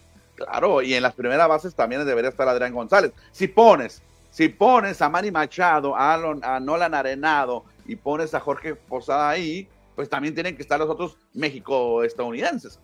[0.46, 3.12] Claro, y en las primeras bases también debería estar Adrián González.
[3.30, 8.74] Si pones, si pones a Manny Machado, a, a Nolan Arenado y pones a Jorge
[8.74, 12.80] Posada ahí, pues también tienen que estar los otros México-estadounidenses.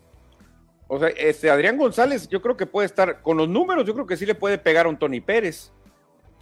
[0.88, 4.06] O sea, este Adrián González, yo creo que puede estar con los números, yo creo
[4.06, 5.72] que sí le puede pegar a un Tony Pérez.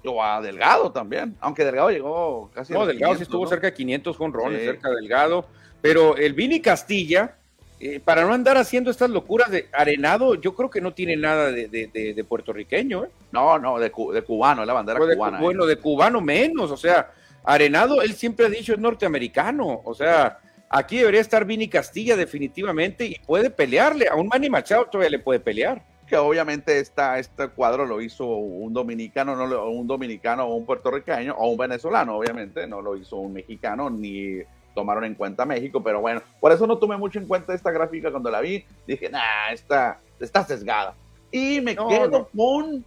[0.05, 2.75] O a Delgado también, aunque Delgado llegó casi.
[2.75, 5.47] No, Delgado sí estuvo cerca de 500 con Ron, cerca de Delgado.
[5.81, 7.39] Pero el Vini Castilla,
[7.81, 11.51] eh, para no andar haciendo estas locuras de arenado, yo creo que no tiene nada
[11.51, 13.05] de, puertorriqueño.
[13.05, 13.09] ¿eh?
[13.33, 15.41] No, no, de, cubano, es la bandera cubana.
[15.41, 17.11] bueno, de cubano menos, o sea,
[17.43, 20.39] arenado, él siempre ha dicho es norteamericano, o sea,
[20.77, 24.09] Aquí debería estar Vini Castilla definitivamente y puede pelearle.
[24.09, 25.85] A un Manny Machado todavía le puede pelear.
[26.05, 31.33] Que obviamente esta, este cuadro lo hizo un dominicano, no un dominicano o un puertorriqueño
[31.33, 34.41] o un venezolano, obviamente, no lo hizo un mexicano ni
[34.75, 38.11] tomaron en cuenta México, pero bueno, por eso no tomé mucho en cuenta esta gráfica
[38.11, 38.65] cuando la vi.
[38.87, 40.95] Dije, nah, esta está sesgada.
[41.31, 42.85] Y me quedo con.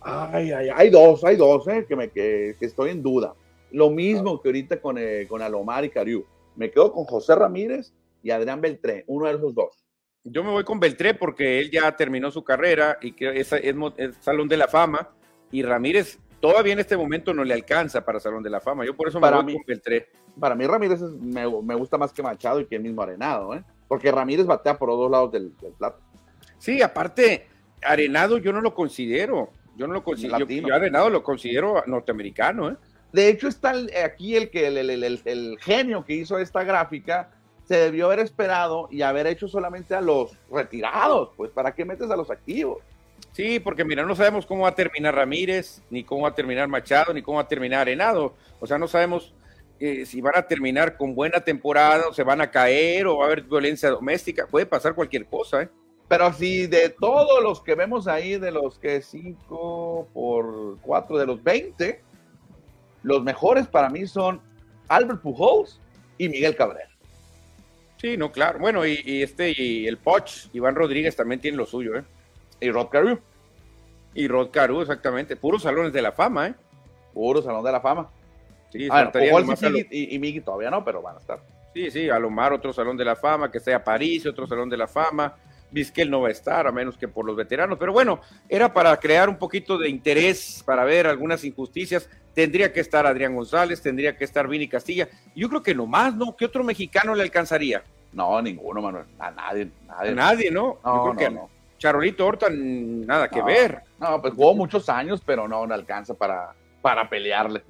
[0.00, 3.34] Ay, ay, hay dos, hay dos, eh, que, me, que, estoy en duda.
[3.72, 6.24] Lo mismo que ahorita con, eh, con Alomar y Cariú
[6.56, 9.84] me quedo con José Ramírez y Adrián Beltré, uno de esos dos.
[10.24, 13.76] Yo me voy con Beltré porque él ya terminó su carrera y que es, es,
[14.20, 15.10] Salón de la Fama
[15.52, 18.84] y Ramírez todavía en este momento no le alcanza para Salón de la Fama.
[18.84, 20.08] Yo por eso me voy con Beltré.
[20.38, 23.64] Para mí Ramírez me, gusta más que Machado y que el mismo Arenado, ¿eh?
[23.88, 25.98] porque Ramírez batea por los dos lados del, plato.
[26.58, 27.46] Sí, aparte,
[27.82, 29.50] Arenado yo no lo considero.
[29.76, 30.46] Yo no lo considero.
[30.46, 32.76] Yo, Arenado lo considero norteamericano, ¿eh?
[33.12, 33.72] De hecho, está
[34.04, 37.30] aquí el, que, el, genio que hizo esta gráfica
[37.64, 42.10] se debió haber esperado y haber hecho solamente a los retirados, pues ¿para qué metes
[42.10, 42.78] a los activos?
[43.36, 46.68] Sí, porque mira, no sabemos cómo va a terminar Ramírez, ni cómo va a terminar
[46.68, 48.32] Machado, ni cómo va a terminar Arenado.
[48.60, 49.34] O sea, no sabemos
[49.78, 53.24] eh, si van a terminar con buena temporada, o se van a caer, o va
[53.24, 54.46] a haber violencia doméstica.
[54.46, 55.68] Puede pasar cualquier cosa, ¿eh?
[56.08, 61.26] Pero si de todos los que vemos ahí, de los que 5 por 4 de
[61.26, 62.00] los 20,
[63.02, 64.40] los mejores para mí son
[64.88, 65.78] Albert Pujols
[66.16, 66.88] y Miguel Cabrera.
[68.00, 68.60] Sí, no, claro.
[68.60, 72.04] Bueno, y, este, y el Poch, Iván Rodríguez también tiene lo suyo, ¿eh?
[72.60, 73.18] Y Rod Carew.
[74.14, 75.36] Y Rod Carew, exactamente.
[75.36, 76.54] Puros salones de la fama, ¿eh?
[77.12, 78.08] Puros salones de la fama.
[78.70, 78.88] Sí,
[79.90, 81.40] y, y, Miguel todavía no, pero van a estar.
[81.72, 84.88] Sí, sí, Alomar, otro salón de la fama, que sea París, otro salón de la
[84.88, 85.36] fama.
[85.70, 87.78] Vizquel no va a estar, a menos que por los veteranos.
[87.78, 92.08] Pero bueno, era para crear un poquito de interés, para ver algunas injusticias.
[92.34, 95.08] Tendría que estar Adrián González, tendría que estar Vini Castilla.
[95.34, 96.36] Yo creo que nomás, ¿no?
[96.36, 97.82] ¿Qué otro mexicano le alcanzaría?
[98.12, 99.04] No, ninguno, Manuel.
[99.18, 99.68] A nadie.
[99.86, 100.10] nadie.
[100.10, 100.78] A nadie, ¿no?
[100.82, 101.55] no Yo creo no, que
[101.86, 103.80] Charolito Horta, nada que ver.
[104.00, 107.62] No, pues jugó muchos años, pero no, no alcanza para, para pelearle.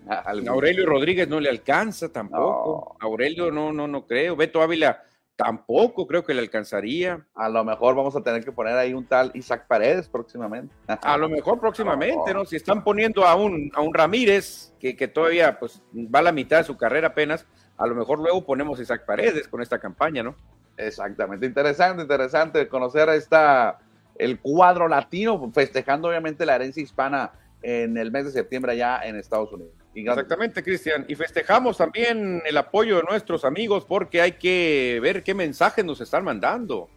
[0.49, 2.97] Aurelio Rodríguez no le alcanza tampoco.
[2.99, 4.35] Aurelio no, no, no creo.
[4.35, 5.03] Beto Ávila
[5.37, 7.27] tampoco creo que le alcanzaría.
[7.35, 10.75] A lo mejor vamos a tener que poner ahí un tal Isaac Paredes próximamente.
[10.87, 12.47] A lo mejor próximamente, ¿no?
[12.47, 16.33] Si están poniendo a un, a un Ramírez, que, que, todavía pues va a la
[16.33, 19.79] mitad de su carrera apenas, a lo mejor luego ponemos a Isaac Paredes con esta
[19.79, 20.35] campaña, ¿no?
[20.79, 23.79] Exactamente, interesante, interesante conocer esta,
[24.19, 29.17] el cuadro latino, festejando obviamente la herencia hispana en el mes de septiembre allá en
[29.17, 29.75] Estados Unidos.
[29.95, 31.05] Exactamente, Cristian.
[31.09, 36.01] Y festejamos también el apoyo de nuestros amigos porque hay que ver qué mensajes nos
[36.01, 36.89] están mandando.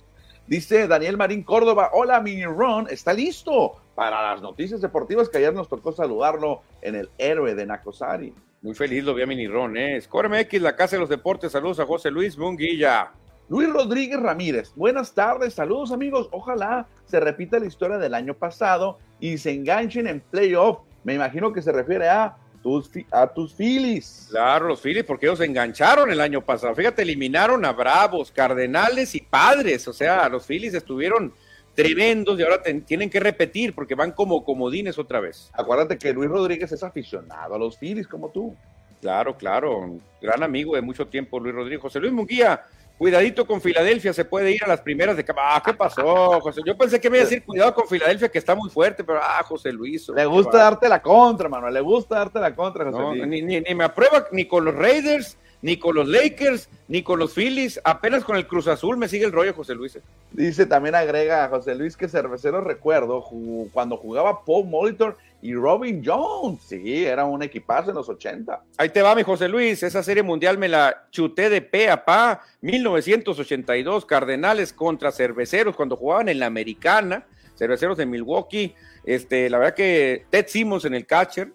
[0.47, 5.53] Dice Daniel Marín Córdoba, hola Mini Ron, está listo para las noticias deportivas que ayer
[5.53, 8.33] nos tocó saludarlo en el héroe de Nacosari.
[8.61, 10.01] Muy feliz lo vi a Mini Ron, ¿eh?
[10.01, 13.11] Score MX, la Casa de los Deportes, saludos a José Luis Munguilla.
[13.49, 18.99] Luis Rodríguez Ramírez, buenas tardes, saludos amigos, ojalá se repita la historia del año pasado
[19.19, 20.81] y se enganchen en playoff.
[21.03, 24.27] Me imagino que se refiere a tus, a tus Phillies.
[24.29, 26.75] Claro, los Phillies, porque ellos se engancharon el año pasado.
[26.75, 29.87] Fíjate, eliminaron a Bravos, Cardenales y Padres.
[29.87, 31.33] O sea, los Phillies estuvieron
[31.73, 35.49] tremendos y ahora tienen que repetir porque van como comodines otra vez.
[35.53, 38.55] Acuérdate que Luis Rodríguez es aficionado a los Phillies como tú.
[39.01, 41.81] Claro, claro, gran amigo de mucho tiempo Luis Rodríguez.
[41.81, 42.65] José Luis Munguía,
[42.99, 46.59] Cuidadito con Filadelfia, se puede ir a las primeras de Ah, ¿qué pasó, José?
[46.65, 49.21] Yo pensé que me iba a decir cuidado con Filadelfia, que está muy fuerte, pero
[49.23, 50.09] ah, José Luis.
[50.09, 53.25] Le gusta darte la contra, Manuel, le gusta darte la contra, José no, Luis.
[53.25, 57.33] Ni, ni, me aprueba ni con los Raiders, ni con los Lakers, ni con los
[57.33, 59.97] Phillies, apenas con el Cruz Azul me sigue el rollo José Luis.
[60.31, 63.23] Dice, también agrega José Luis que cervecero recuerdo
[63.71, 66.61] cuando jugaba Paul Molitor y Robin Jones.
[66.63, 68.63] Sí, era un equipazo en los 80.
[68.77, 69.81] Ahí te va, mi José Luis.
[69.83, 72.41] Esa serie mundial me la chuté de pe a pa.
[72.61, 77.25] 1982, Cardenales contra Cerveceros, cuando jugaban en la Americana,
[77.55, 78.75] Cerveceros de Milwaukee.
[79.05, 81.51] Este, la verdad que Ted Simmons en el catcher.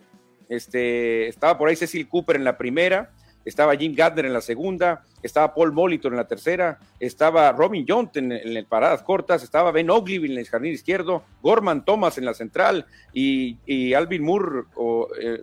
[0.48, 3.10] Este, estaba por ahí Cecil Cooper en la primera
[3.44, 8.10] estaba Jim Gardner en la segunda, estaba Paul Molitor en la tercera, estaba Robin Jones
[8.14, 12.34] en, en paradas cortas, estaba Ben Oglivie en el jardín izquierdo, Gorman Thomas en la
[12.34, 15.42] central y, Alvin Moore, o eh,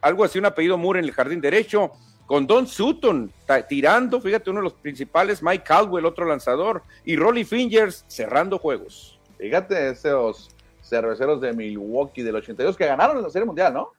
[0.00, 1.92] algo así, un apellido Moore en el jardín derecho,
[2.26, 3.32] con Don Sutton
[3.68, 9.18] tirando, fíjate, uno de los principales, Mike Caldwell, otro lanzador, y Rolly Fingers cerrando juegos.
[9.38, 10.50] Fíjate esos
[10.82, 13.92] cerveceros de Milwaukee del 82 que ganaron la Serie Mundial, ¿no?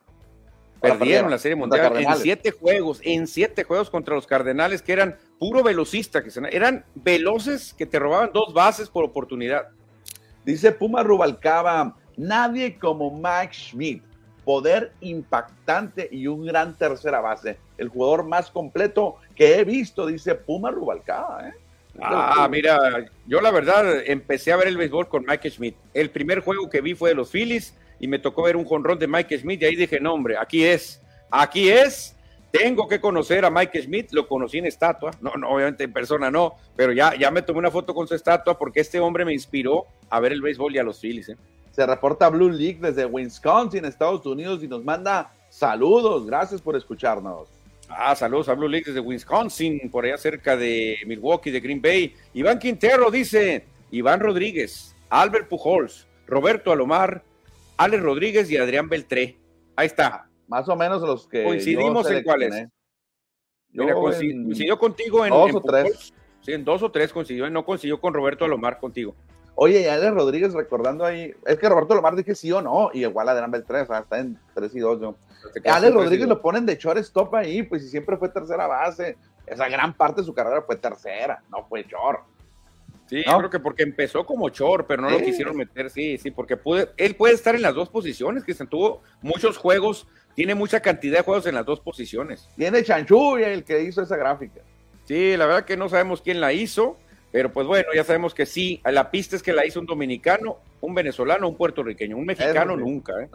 [0.81, 5.17] Perdieron la Serie Mundial en siete juegos, en siete juegos contra los Cardenales, que eran
[5.37, 9.67] puro velocista, que eran veloces que te robaban dos bases por oportunidad.
[10.45, 14.03] Dice Puma Rubalcaba, nadie como Mike Schmidt,
[14.45, 20.33] poder impactante y un gran tercera base, el jugador más completo que he visto, dice
[20.33, 21.49] Puma Rubalcaba.
[21.49, 21.53] ¿eh?
[22.01, 25.75] Ah, mira, yo la verdad empecé a ver el béisbol con Mike Schmidt.
[25.93, 28.99] El primer juego que vi fue de los Phillies y me tocó ver un jonrón
[28.99, 32.15] de Mike Smith y ahí dije, no hombre, aquí es, aquí es,
[32.51, 36.31] tengo que conocer a Mike Smith, lo conocí en estatua, no, no, obviamente en persona
[36.31, 39.33] no, pero ya, ya me tomé una foto con su estatua porque este hombre me
[39.33, 41.29] inspiró a ver el béisbol y a los Phillies.
[41.29, 41.37] ¿eh?
[41.71, 47.49] Se reporta Blue League desde Wisconsin, Estados Unidos, y nos manda saludos, gracias por escucharnos.
[47.87, 52.13] Ah, saludos a Blue League desde Wisconsin, por allá cerca de Milwaukee, de Green Bay.
[52.33, 57.23] Iván Quintero dice, Iván Rodríguez, Albert Pujols, Roberto Alomar,
[57.79, 59.39] Alex Rodríguez y Adrián Beltré.
[59.77, 60.29] Ahí está.
[60.49, 61.45] Más o menos los que.
[61.45, 62.67] Coincidimos en cuáles.
[63.71, 65.31] Mira, coincidió contigo en.
[65.31, 66.13] Dos o tres.
[66.41, 69.15] Sí, en dos o tres coincidió, no coincidió con Roberto Alomar contigo.
[69.55, 73.01] Oye, y Alex Rodríguez recordando ahí, es que Roberto Alomar dije sí o no, y
[73.01, 75.15] igual Adrián Beltré, o sea, está en tres y dos yo.
[75.65, 79.17] Alex Rodríguez lo ponen de shortstop ahí, pues y siempre fue tercera base.
[79.45, 82.21] Esa gran parte de su carrera fue tercera, no fue short.
[83.09, 86.29] Sí, yo creo que porque empezó como chor, pero no lo quisieron meter, sí, sí,
[86.29, 90.53] porque pude, él puede estar en las dos posiciones, que se tuvo muchos juegos, tiene
[90.53, 92.47] mucha cantidad de juegos en las dos posiciones.
[92.55, 94.61] Tiene Chanchu el que hizo esa gráfica.
[95.05, 96.97] Sí, la verdad que no sabemos quién la hizo,
[97.31, 100.57] pero pues bueno, ya sabemos que sí, la pista es que la hizo un dominicano,
[100.79, 103.29] un venezolano, un puertorriqueño, un mexicano nunca, ¿eh?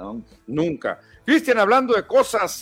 [0.46, 1.00] Nunca.
[1.24, 2.52] Cristian, hablando de cosas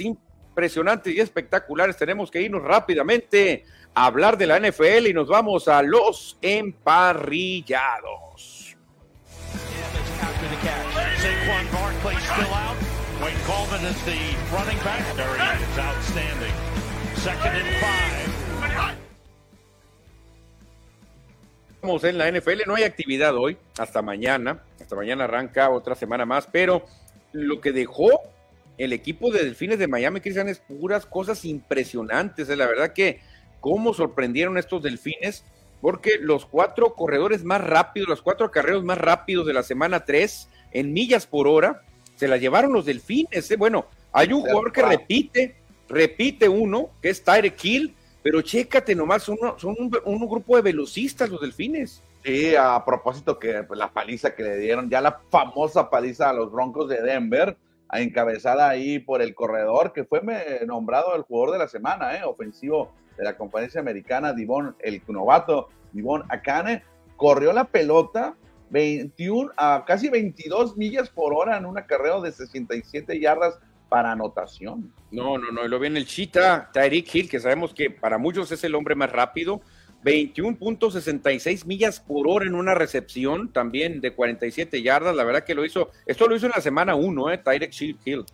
[0.52, 5.82] impresionantes y espectaculares, tenemos que irnos rápidamente hablar de la NFL y nos vamos a
[5.82, 8.76] los emparrillados.
[21.74, 26.26] Estamos en la NFL, no hay actividad hoy, hasta mañana, hasta mañana arranca otra semana
[26.26, 26.84] más, pero
[27.32, 28.10] lo que dejó
[28.78, 33.20] el equipo de Delfines de Miami, Cristian, es puras cosas impresionantes, es la verdad que
[33.60, 35.44] cómo sorprendieron estos delfines,
[35.80, 40.48] porque los cuatro corredores más rápidos, los cuatro carreros más rápidos de la semana 3
[40.72, 41.82] en millas por hora,
[42.16, 43.50] se la llevaron los delfines.
[43.50, 43.56] ¿eh?
[43.56, 45.56] Bueno, hay un jugador que repite,
[45.88, 51.40] repite uno, que es Tyre Kill, pero chécate nomás, son un, grupo de velocistas los
[51.40, 52.02] delfines.
[52.24, 56.32] Sí, a propósito que pues, la paliza que le dieron, ya la famosa paliza a
[56.32, 57.56] los Broncos de Denver,
[58.00, 60.22] encabezada ahí por el corredor, que fue
[60.66, 62.24] nombrado el jugador de la semana, ¿eh?
[62.24, 66.82] ofensivo de la conferencia americana, Divon, el novato Divon Akane,
[67.16, 68.34] corrió la pelota
[68.70, 73.58] 21 a casi 22 millas por hora en un acarreo de 67 yardas
[73.90, 74.90] para anotación.
[75.10, 78.64] No, no, no, lo viene el Chita, Tyreek Hill, que sabemos que para muchos es
[78.64, 79.60] el hombre más rápido.
[80.04, 85.14] 21.66 millas por hora en una recepción también de 47 yardas.
[85.14, 87.38] La verdad que lo hizo, esto lo hizo en la semana 1, ¿eh?
[87.38, 87.72] Tyreek
[88.04, 88.24] Hill.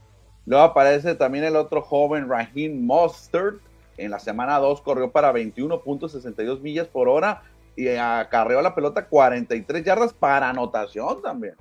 [0.47, 3.57] Luego aparece también el otro joven, Raheem Mustard,
[3.99, 7.43] en la semana 2 corrió para 21.62 millas por hora
[7.77, 11.55] y acarreó la pelota 43 yardas para anotación también.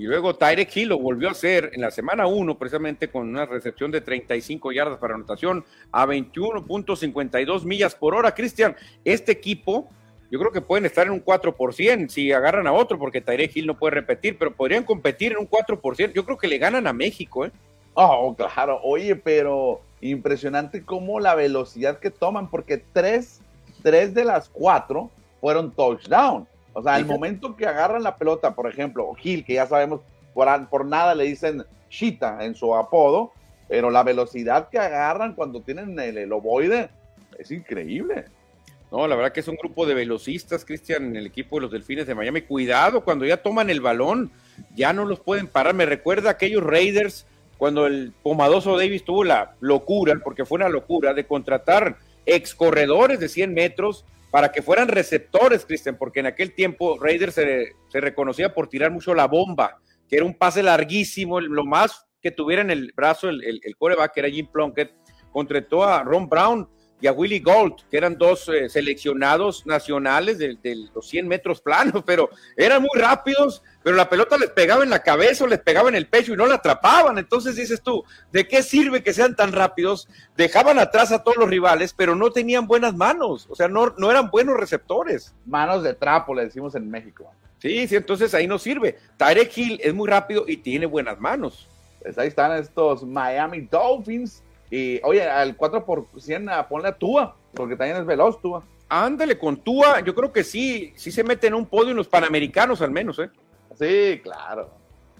[0.00, 3.44] Y luego Tyreek Hill lo volvió a hacer en la semana 1, precisamente con una
[3.44, 8.34] recepción de 35 yardas para anotación a 21.52 millas por hora.
[8.34, 8.74] Cristian,
[9.04, 9.90] este equipo,
[10.30, 13.66] yo creo que pueden estar en un 4% si agarran a otro, porque Tyreek Hill
[13.66, 16.14] no puede repetir, pero podrían competir en un 4%.
[16.14, 17.50] Yo creo que le ganan a México, ¿eh?
[17.92, 18.80] Oh, claro.
[18.82, 23.42] Oye, pero impresionante cómo la velocidad que toman, porque tres,
[23.82, 25.10] tres de las cuatro
[25.42, 26.48] fueron touchdown.
[26.72, 30.00] O sea, el momento que agarran la pelota, por ejemplo, Gil, que ya sabemos,
[30.32, 33.32] por, por nada le dicen Chita en su apodo,
[33.68, 36.90] pero la velocidad que agarran cuando tienen el, el ovoide
[37.38, 38.26] es increíble.
[38.90, 41.70] No, la verdad que es un grupo de velocistas, Cristian, en el equipo de los
[41.70, 42.42] Delfines de Miami.
[42.42, 44.32] Cuidado, cuando ya toman el balón,
[44.74, 45.74] ya no los pueden parar.
[45.74, 50.68] Me recuerda a aquellos Raiders cuando el Pomadoso Davis tuvo la locura, porque fue una
[50.68, 51.96] locura, de contratar
[52.26, 57.34] ex corredores de 100 metros para que fueran receptores, Cristian, porque en aquel tiempo Raiders
[57.34, 62.30] se, reconocía por tirar mucho la bomba, que era un pase larguísimo, lo más que
[62.30, 64.92] tuviera en el brazo el, el, el coreback, que era Jim Plunkett,
[65.32, 66.68] contrató a Ron Brown
[67.00, 70.58] y a Willie Gold, que eran dos eh, seleccionados nacionales de,
[70.94, 75.02] los 100 metros planos, pero eran muy rápidos, pero la pelota les pegaba en la
[75.02, 77.18] cabeza o les pegaba en el pecho y no la atrapaban.
[77.18, 80.08] Entonces dices tú, ¿de qué sirve que sean tan rápidos?
[80.36, 84.10] Dejaban atrás a todos los rivales, pero no tenían buenas manos, o sea, no, no
[84.10, 85.34] eran buenos receptores.
[85.46, 87.30] Manos de trapo, le decimos en México.
[87.58, 88.98] Sí, sí, entonces ahí no sirve.
[89.16, 91.68] Tarek Hill es muy rápido y tiene buenas manos.
[92.00, 97.36] Pues ahí están estos Miami Dolphins y oye, al 4 por 100 ponle a Tua,
[97.54, 98.64] porque también es veloz Tua.
[98.88, 102.08] Ándale, con Tua, yo creo que sí, sí se mete en un podio en los
[102.08, 103.30] panamericanos al menos, ¿eh?
[103.80, 104.70] Sí, claro.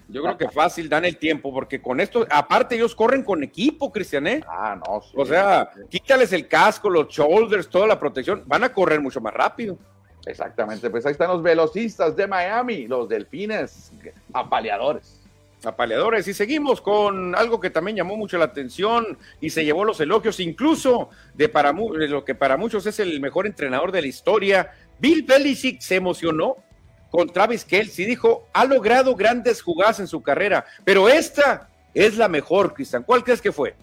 [0.07, 3.91] Yo creo que fácil dan el tiempo, porque con esto, aparte ellos corren con equipo,
[3.91, 4.43] Cristian, ¿eh?
[4.47, 8.73] Ah, no, sí, O sea, quítales el casco, los shoulders, toda la protección, van a
[8.73, 9.77] correr mucho más rápido.
[10.25, 13.91] Exactamente, pues ahí están los velocistas de Miami, los delfines
[14.33, 15.17] apaleadores
[15.63, 16.27] apaleadores.
[16.27, 20.39] Y seguimos con algo que también llamó mucho la atención y se llevó los elogios,
[20.39, 24.71] incluso de, para, lo que para muchos es el mejor entrenador de la historia.
[24.99, 26.57] Bill Belichick se emocionó
[27.11, 28.05] con Travis Kelsey.
[28.05, 33.03] Dijo, ha logrado grandes jugadas en su carrera, pero esta es la mejor, Cristian.
[33.03, 33.75] ¿Cuál crees que fue?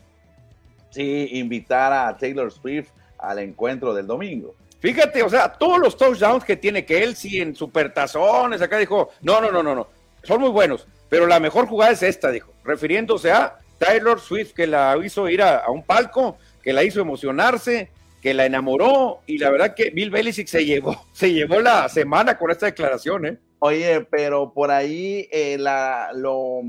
[0.90, 4.54] Sí, invitar a Taylor Swift al encuentro del domingo.
[4.80, 9.50] Fíjate, o sea, todos los touchdowns que tiene Kelsey en supertazones, acá dijo, no, no,
[9.50, 9.88] no, no, no,
[10.22, 14.66] son muy buenos, pero la mejor jugada es esta, dijo, refiriéndose a Taylor Swift, que
[14.66, 17.90] la hizo ir a, un palco, que la hizo emocionarse,
[18.20, 22.36] que la enamoró, y la verdad que Bill Belichick se llevó, se llevó la semana
[22.36, 23.38] con esta declaración, ¿eh?
[23.60, 26.60] Oye, pero por ahí eh, la, lo,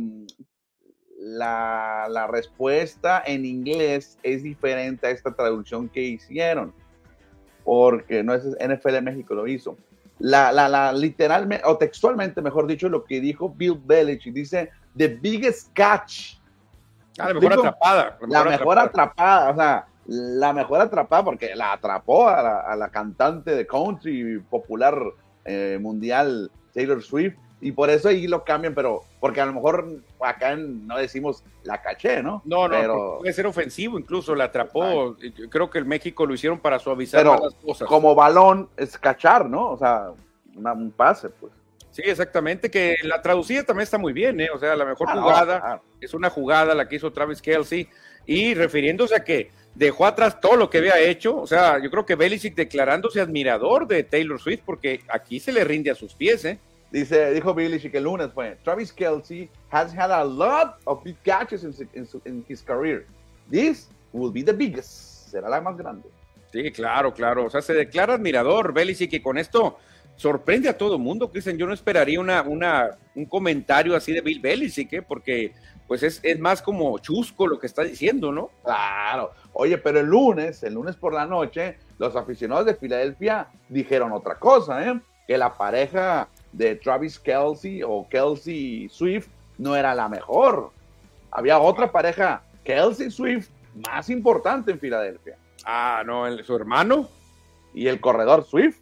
[1.18, 6.74] la, la respuesta en inglés es diferente a esta traducción que hicieron
[7.70, 9.78] porque no es NFL México lo hizo.
[10.18, 15.08] La, la, la literalmente, o textualmente, mejor dicho, lo que dijo Bill Belichick, dice, the
[15.08, 16.40] biggest catch.
[17.20, 18.18] Ah, la mejor atrapada.
[18.28, 19.52] La mejor, atrapada.
[19.52, 25.00] o sea, la mejor atrapada porque la atrapó a la, cantante de country popular
[25.46, 30.02] eh, mundial Taylor Swift y por eso ahí lo cambian, pero porque a lo mejor
[30.22, 32.42] acá no decimos la caché, ¿no?
[32.46, 35.16] No, no, puede ser ofensivo, incluso la atrapó.
[35.50, 37.88] Creo que el México lo hicieron para suavizar las cosas.
[37.88, 39.72] Como balón es cachar, ¿no?
[39.72, 40.12] O sea,
[40.56, 41.52] un pase, pues.
[41.92, 44.50] Sí, exactamente, que la traducida también está muy bien, ¿eh?
[44.54, 47.90] O sea, la mejor ah, jugada es una jugada la que hizo Travis Kelsey
[48.26, 52.06] y refiriéndose a que dejó atrás todo lo que había hecho, o sea, yo creo
[52.06, 56.44] que Belichick declarándose admirador de Taylor Swift porque aquí se le rinde a sus pies,
[56.46, 56.60] ¿eh?
[56.92, 61.64] Dice, dijo que el lunes fue, Travis Kelsey has had a lot of big catches
[61.64, 61.74] in,
[62.26, 63.06] in, his career.
[63.50, 65.30] This will be the biggest.
[65.30, 66.10] Será la más grande.
[66.52, 67.46] Sí, claro, claro.
[67.46, 69.78] O sea, se declara admirador Belichick que con esto
[70.16, 71.58] sorprende a todo el mundo, Cristian.
[71.58, 75.02] Yo no esperaría una, una, un comentario así de Bill Belichick, ¿eh?
[75.04, 75.54] porque
[75.90, 78.52] pues es, es, más como chusco lo que está diciendo, ¿no?
[78.64, 79.32] Claro.
[79.54, 84.36] Oye, pero el lunes, el lunes por la noche, los aficionados de Filadelfia dijeron otra
[84.36, 85.02] cosa, ¿eh?
[85.28, 90.70] Que la pareja de Travis Kelsey o Kelsey Swift no era la mejor.
[91.32, 93.50] Había otra pareja, Kelsey Swift,
[93.88, 95.38] más importante en Filadelfia.
[95.66, 97.10] Ah, no, su hermano.
[97.74, 98.79] Y el corredor Swift.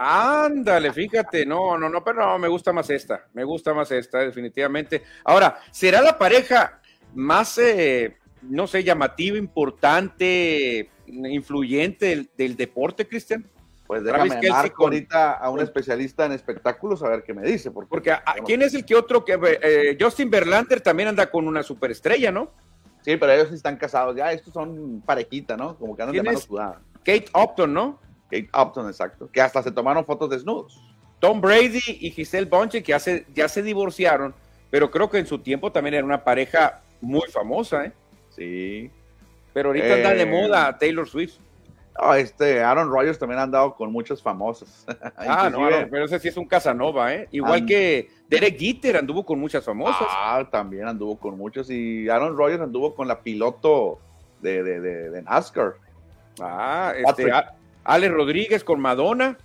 [0.00, 4.18] Ándale, fíjate, no, no, no, pero no, me gusta más esta, me gusta más esta,
[4.20, 5.02] definitivamente.
[5.24, 6.80] Ahora, ¿será la pareja
[7.16, 13.44] más, eh, no sé, llamativa, importante, influyente del deporte, Cristian?
[13.88, 17.72] Pues déjame marco ahorita a un especialista en espectáculos a ver qué me dice.
[17.72, 18.14] Porque,
[18.46, 22.52] ¿quién es el que otro que eh, Justin Verlander también anda con una superestrella, ¿no?
[23.00, 24.14] Sí, pero ellos están casados.
[24.14, 25.76] Ya estos son parejita, ¿no?
[25.76, 26.82] Como que andan de mano sudada.
[26.98, 27.98] Kate Upton, ¿no?
[28.30, 29.30] Kate Upton, exacto.
[29.30, 30.80] Que hasta se tomaron fotos desnudos.
[31.18, 34.34] Tom Brady y Giselle Bonche, que hace, ya se divorciaron,
[34.70, 37.92] pero creo que en su tiempo también era una pareja muy famosa, ¿eh?
[38.30, 38.90] Sí.
[39.52, 41.38] Pero ahorita anda de eh, moda Taylor Swift
[42.16, 44.86] este Aaron Rodgers también ha andado con muchos famosos.
[45.16, 47.28] ah, no, pero ese sí es un Casanova, ¿eh?
[47.32, 50.06] Igual que Derek Gitter anduvo con muchas famosas.
[50.08, 51.70] Ah, también anduvo con muchos.
[51.70, 53.98] Y Aaron Rodgers anduvo con la piloto
[54.40, 55.74] de, de, de, NASCAR.
[56.40, 57.32] Ah, este,
[57.84, 59.38] Ale Rodríguez con Madonna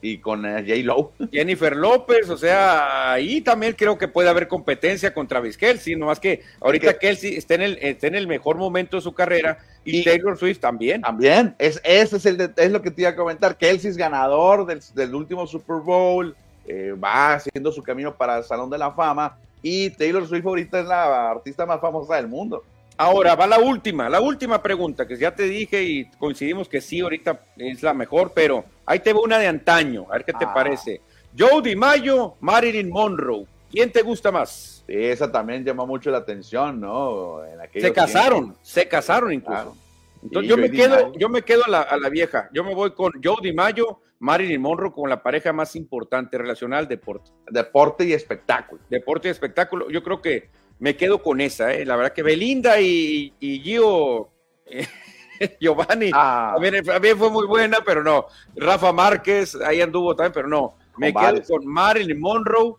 [0.00, 0.82] y con eh, J.
[0.84, 1.10] Lowe.
[1.32, 6.20] Jennifer López, o sea, ahí también creo que puede haber competencia contra Travis Kelsey, más
[6.20, 10.04] que ahorita Kelsey está en, el, está en el mejor momento de su carrera y,
[10.04, 11.00] Taylor Swift también.
[11.02, 13.56] También, es, ese es, el es lo que te iba a comentar.
[13.56, 16.36] Kelsey es ganador del, último Super Bowl,
[16.66, 20.80] eh, va haciendo su camino para el Salón de la Fama y Taylor Swift ahorita
[20.80, 22.62] es la artista más famosa del mundo.
[22.98, 27.00] Ahora va la última, la última pregunta, que ya te dije y coincidimos que sí,
[27.00, 30.46] ahorita es la mejor, pero ahí te veo una de antaño, a ver qué te
[30.46, 30.54] ah.
[30.54, 31.02] parece.
[31.38, 34.72] Joe Mayo, Marilyn Monroe, ¿quién te gusta más?
[34.88, 37.40] esa también llama mucho la atención, ¿no?
[37.74, 39.76] se casaron, se casaron incluso.
[40.22, 42.92] Entonces yo me, quedo, yo me quedo a la, a la, vieja, yo me voy
[42.92, 47.30] con Joe Mayo, Marilyn Monroe como la pareja más importante relacionada al deporte.
[47.50, 48.80] Deporte y espectáculo.
[48.88, 51.84] Deporte y espectáculo, yo creo que me quedo con esa, ¿eh?
[51.84, 54.28] La verdad que Belinda y, y Gio
[55.60, 56.56] Giovanni ah.
[56.84, 58.26] también, fue muy buena, pero no.
[58.54, 60.74] Rafa Márquez, ahí anduvo también, pero no.
[60.96, 62.74] Me quedo con Marilyn Monroe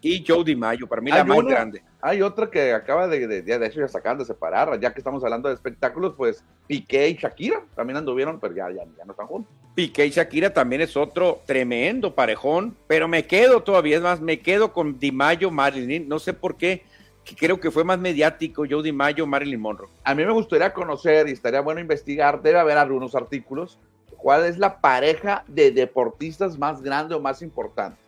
[0.00, 1.82] y Joe DiMaggio, para mí la más grande.
[2.00, 5.24] Hay otra que acaba de, de, de hecho, ya sacar, de separar, ya que estamos
[5.24, 9.26] hablando de espectáculos, pues Piqué y Shakira también anduvieron, pero ya, ya, ya no están
[9.26, 9.52] juntos.
[9.74, 14.38] Piqué y Shakira también es otro tremendo parejón, pero me quedo todavía, es más, me
[14.38, 16.84] quedo con DiMaggio, Marilyn, no sé por qué
[17.26, 19.90] que creo que fue más mediático, Jody Mayo, Marilyn Monroe.
[20.04, 23.78] A mí me gustaría conocer y estaría bueno investigar, debe haber algunos artículos,
[24.16, 27.98] cuál es la pareja de deportistas más grande o más importante.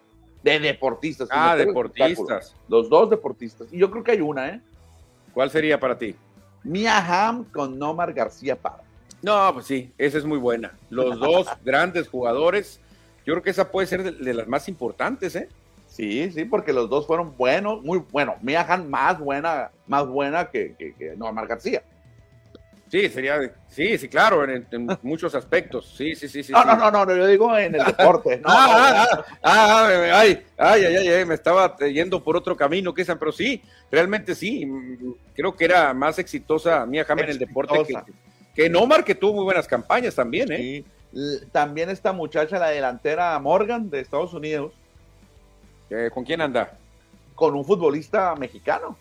[0.44, 1.28] De deportistas.
[1.32, 2.54] Ah, deportistas.
[2.68, 3.66] Los dos deportistas.
[3.72, 4.60] Y yo creo que hay una, ¿eh?
[5.34, 6.14] ¿Cuál sería para ti?
[6.62, 8.84] Mia Hamm con Nomar García Parra.
[9.20, 10.78] No, pues sí, esa es muy buena.
[10.90, 12.80] Los dos grandes jugadores.
[13.26, 15.48] Yo creo que esa puede ser de las más importantes, ¿eh?
[15.98, 18.40] Sí, sí, porque los dos fueron buenos, muy buenos.
[18.40, 21.82] Mia más buena, más buena que, que, que García.
[22.88, 24.64] Sí, sería, sí, sí, claro, en,
[25.02, 25.92] muchos aspectos.
[25.96, 26.52] Sí, sí, sí, sí.
[26.52, 28.36] No, no, no, no, yo digo en el deporte.
[28.36, 32.94] No, ah, ah, ah, ah, ay, ay, ay, ay, me estaba yendo por otro camino,
[32.94, 34.70] que pero sí, realmente sí.
[35.34, 37.94] Creo que era más exitosa Mia Hamm en el deporte que,
[38.54, 40.84] que Nomar, que tuvo muy buenas campañas también, ¿eh?
[41.12, 41.40] Sí.
[41.50, 44.72] También esta muchacha, la delantera Morgan de Estados Unidos.
[46.12, 46.78] ¿Con quién anda?
[47.34, 48.96] Con un futbolista mexicano.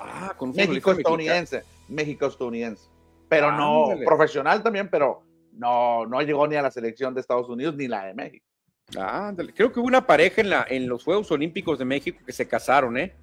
[0.00, 1.62] Ah, con un México estadounidense.
[1.88, 2.92] México estadounidense
[3.32, 5.22] pero no profesional también, pero
[5.54, 8.44] no, no llegó ni a la selección de Estados Unidos ni la de México.
[8.94, 9.54] Ándale.
[9.54, 12.46] Creo que hubo una pareja en, la, en los Juegos Olímpicos de México que se
[12.46, 13.14] casaron, ¿eh?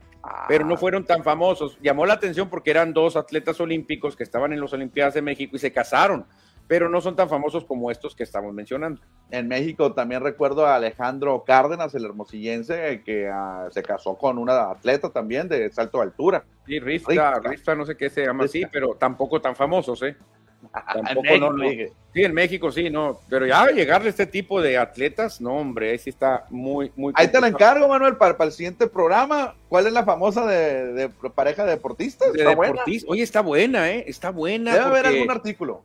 [0.47, 0.77] Pero no ah.
[0.77, 1.77] fueron tan famosos.
[1.79, 5.55] Llamó la atención porque eran dos atletas olímpicos que estaban en las Olimpiadas de México
[5.55, 6.25] y se casaron,
[6.69, 9.01] pero no son tan famosos como estos que estamos mencionando.
[9.31, 14.69] En México también recuerdo a Alejandro Cárdenas, el hermosillense, que ah, se casó con una
[14.69, 16.45] atleta también de salto de altura.
[16.67, 20.15] Sí, Rifta, Rifta, no sé qué se llama así, pero tampoco tan famosos, ¿eh?
[20.93, 21.51] Tampoco, en no,
[22.13, 23.19] Sí, en México sí, no.
[23.29, 27.13] Pero ya llegarle a este tipo de atletas, no, hombre, ahí sí está muy, muy.
[27.15, 29.55] Ahí te la encargo, Manuel, para, el siguiente programa.
[29.69, 32.33] ¿Cuál es la famosa de, pareja de deportistas?
[32.33, 33.09] De deportistas.
[33.09, 34.03] Oye, está buena, ¿eh?
[34.05, 34.73] Está buena.
[34.73, 35.83] Debe haber algún artículo.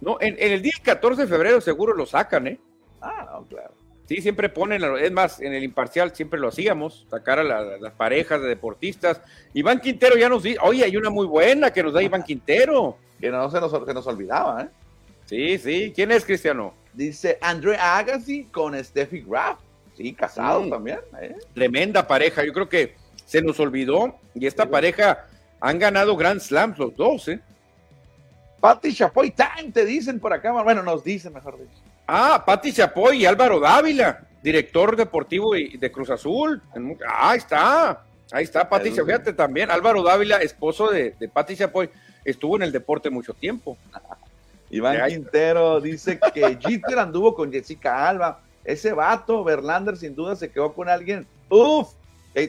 [0.00, 2.58] No, en, el día 14 de febrero seguro lo sacan, ¿eh?
[3.00, 3.72] Ah, no, claro.
[4.06, 8.40] Sí, siempre ponen, es más, en el imparcial siempre lo hacíamos, sacar a las parejas
[8.40, 9.20] de deportistas.
[9.52, 12.98] Iván Quintero ya nos dice, oye, hay una muy buena que nos da Iván Quintero.
[13.16, 14.68] Que no se nos, que nos olvidaba, ¿eh?
[15.24, 15.90] Sí, sí.
[15.94, 16.74] ¿Quién es Cristiano?
[16.92, 19.58] Dice André Agassi con Steffi Graf.
[19.96, 20.98] Sí, casado también.
[21.20, 21.34] ¿eh?
[21.54, 22.44] Tremenda pareja.
[22.44, 22.94] Yo creo que
[23.24, 25.26] se nos olvidó y esta pareja
[25.60, 27.40] han ganado Grand Slams los dos, ¿eh?
[28.66, 30.50] Patti Chapoy Time, te dicen por acá.
[30.50, 31.80] Bueno, nos dicen, mejor dicho.
[32.04, 36.60] Ah, Pati Chapoy y Álvaro Dávila, director deportivo de Cruz Azul.
[37.06, 38.02] Ah, ahí está,
[38.32, 39.70] ahí está Pati fíjate también.
[39.70, 41.90] Álvaro Dávila, esposo de, de Pati Chapoy,
[42.24, 43.78] estuvo en el deporte mucho tiempo.
[44.68, 48.40] Iván Quintero dice que Jeter anduvo con Jessica Alba.
[48.64, 51.24] Ese vato, Verlander, sin duda se quedó con alguien.
[51.48, 51.90] Uf,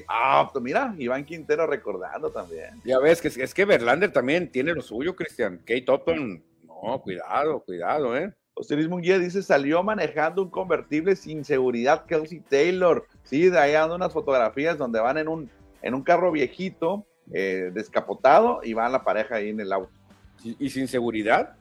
[0.07, 2.81] ah, pues mira, Iván Quintero recordando también.
[2.83, 5.57] Ya ves que es que Verlander también tiene lo suyo, Cristian.
[5.59, 8.33] Kate Upton, no, cuidado, cuidado, ¿eh?
[8.59, 13.05] Osiris Munguía dice, salió manejando un convertible sin seguridad Kelsey Taylor.
[13.23, 15.49] Sí, de ahí ando unas fotografías donde van en un,
[15.81, 19.91] en un carro viejito, eh, descapotado, y van la pareja ahí en el auto.
[20.43, 21.55] ¿Y, sin seguridad?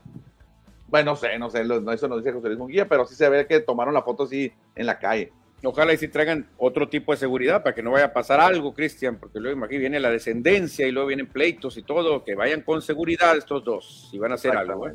[0.89, 3.29] Bueno, no sé, no sé, no, eso no dice José Luis Munguía, pero sí se
[3.29, 5.33] ve que tomaron la foto así en la calle.
[5.63, 8.75] Ojalá y si traigan otro tipo de seguridad para que no vaya a pasar algo,
[8.75, 12.61] Cristian, porque luego aquí viene la descendencia y luego vienen pleitos y todo, que vayan
[12.61, 14.87] con seguridad estos dos, si van a hacer algo.
[14.89, 14.95] ¿eh?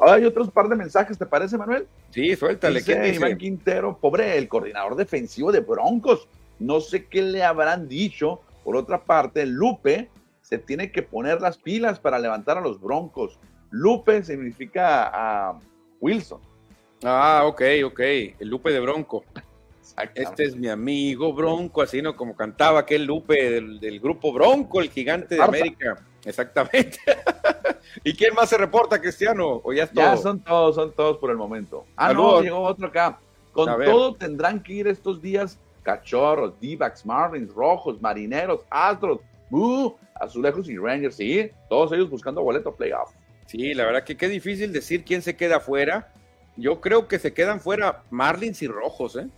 [0.00, 1.86] Hay otros par de mensajes, ¿te parece, Manuel?
[2.10, 2.80] Sí, suéltale.
[2.80, 6.28] Dice, ¿Qué Iván Quintero, pobre, el coordinador defensivo de Broncos.
[6.58, 8.40] No sé qué le habrán dicho.
[8.64, 10.10] Por otra parte, Lupe
[10.42, 13.38] se tiene que poner las pilas para levantar a los Broncos.
[13.70, 15.58] Lupe significa a
[16.00, 16.40] Wilson.
[17.02, 18.00] Ah, ok, ok.
[18.00, 19.24] El Lupe de Bronco.
[20.14, 24.90] Este es mi amigo Bronco, así no como cantaba aquel Lupe del, grupo Bronco, el
[24.90, 26.04] gigante de América.
[26.24, 26.98] Exactamente.
[28.04, 29.60] ¿Y quién más se reporta, Cristiano?
[29.62, 31.86] ¿O ya, ya son todos, son todos por el momento.
[31.96, 33.18] Ah, no, llegó otro acá.
[33.52, 39.20] Con todo tendrán que ir estos días cachorros, d Marlins, Rojos, Marineros, Astros,
[39.50, 43.12] uh, Azulejos y Rangers, sí, todos ellos buscando boleto playoff.
[43.46, 46.12] Sí, la verdad que qué difícil decir quién se queda fuera.
[46.56, 49.28] Yo creo que se quedan fuera Marlins y Rojos, ¿eh?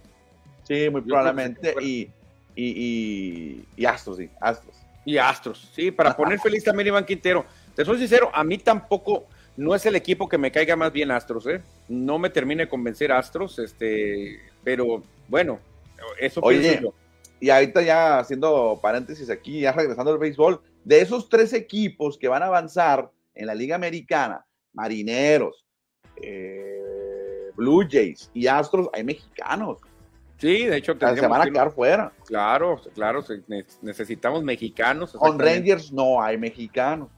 [0.69, 1.75] Sí, muy probablemente.
[1.81, 2.11] Y,
[2.55, 4.77] y, y, Astros, sí, Astros.
[5.07, 7.47] Y Astros, sí, para poner feliz también Iván Quintero.
[7.75, 11.11] Te soy sincero, a mí tampoco no es el equipo que me caiga más bien
[11.11, 11.63] Astros, ¿eh?
[11.89, 15.59] No me termine de convencer Astros, este, pero bueno,
[16.21, 16.83] eso Oye,
[17.41, 22.29] Y ahorita ya haciendo paréntesis aquí, ya regresando al béisbol, de esos tres equipos que
[22.29, 24.45] van a avanzar en la Liga Americana,
[24.75, 25.65] Marineros,
[26.23, 29.79] eh, Blue Jays y Astros, hay mexicanos.
[30.39, 32.13] Sí, de hecho, se van a quedar fuera.
[32.25, 33.25] Claro, claro,
[33.83, 35.13] necesitamos mexicanos.
[35.13, 37.09] Con Rangers no hay mexicanos.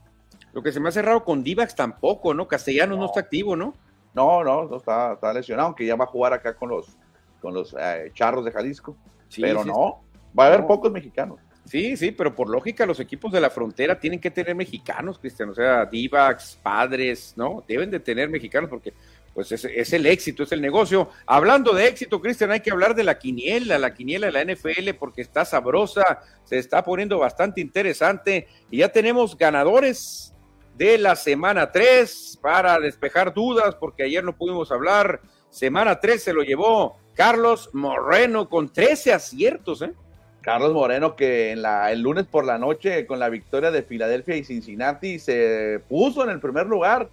[0.53, 2.47] Lo que se me ha cerrado con Divax tampoco, ¿no?
[2.47, 3.73] Castellanos no, está activo, ¿no?
[4.13, 6.97] No, no, no está, está, lesionado, aunque ya va a jugar acá con los,
[7.39, 8.97] con los eh, charros de Jalisco.
[9.39, 10.03] pero no,
[10.37, 11.39] va a haber pocos mexicanos.
[11.65, 15.49] Sí, sí, pero por lógica los equipos de la frontera tienen que tener mexicanos, Cristian.
[15.49, 17.63] O sea, Divax, padres, ¿no?
[17.67, 18.93] Deben de tener mexicanos porque
[19.33, 21.09] pues es, el éxito, es el negocio.
[21.25, 24.93] Hablando de éxito, Cristian, hay que hablar de la quiniela, la quiniela de la NFL,
[24.99, 30.33] porque está sabrosa, se está poniendo bastante interesante y ya tenemos ganadores
[30.75, 35.21] de la semana 3 para despejar dudas, porque ayer no pudimos hablar.
[35.49, 39.93] Semana 3 se lo llevó Carlos Moreno con 13 aciertos, ¿eh?
[40.41, 44.35] Carlos Moreno que en la, el lunes por la noche con la victoria de Filadelfia
[44.35, 47.11] y Cincinnati se puso en el primer lugar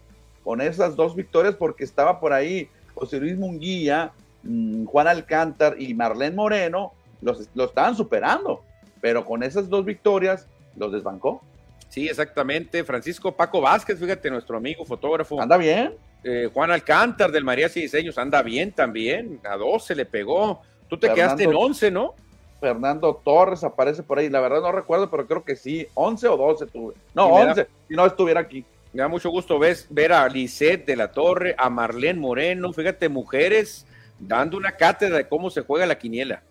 [0.48, 4.12] con esas dos victorias porque estaba por ahí José Luis Munguía,
[4.44, 8.64] mm, Juan Alcántar y Marlene Moreno, los, los estaban superando,
[9.02, 11.42] pero con esas dos victorias los desbancó.
[11.90, 12.82] Sí, exactamente.
[12.82, 15.38] Francisco Paco Vázquez, fíjate, nuestro amigo fotógrafo.
[15.38, 15.94] Anda bien.
[16.24, 19.38] Eh, Juan Alcántar del María y Diseños anda bien también.
[19.44, 20.62] A 12 le pegó.
[20.88, 22.14] Tú te quedaste en 11, ¿no?
[22.58, 24.30] Fernando Torres aparece por ahí.
[24.30, 25.86] La verdad no recuerdo, pero creo que sí.
[25.92, 26.94] 11 o 12 tuve.
[27.12, 28.64] No, 11, si no estuviera aquí.
[28.92, 32.72] Me da mucho gusto ves, ver a Lisette de la Torre, a Marlene Moreno.
[32.72, 33.86] Fíjate, mujeres
[34.18, 36.42] dando una cátedra de cómo se juega la quiniela.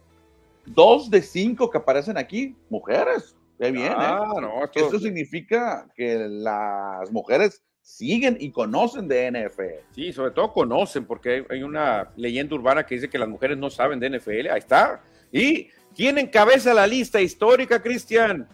[0.66, 3.36] Dos de cinco que aparecen aquí, mujeres.
[3.60, 4.42] Qué bien, ah, ¿eh?
[4.42, 9.96] No, Eso significa que las mujeres siguen y conocen de NFL.
[9.96, 13.70] Sí, sobre todo conocen, porque hay una leyenda urbana que dice que las mujeres no
[13.70, 14.50] saben de NFL.
[14.52, 15.02] Ahí está.
[15.32, 18.48] ¿Y quién encabeza la lista histórica, Cristian?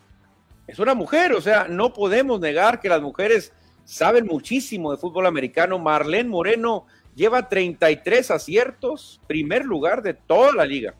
[0.67, 3.51] Es una mujer, o sea, no podemos negar que las mujeres
[3.85, 5.79] saben muchísimo de fútbol americano.
[5.79, 10.95] Marlene Moreno lleva 33 aciertos, primer lugar de toda la liga.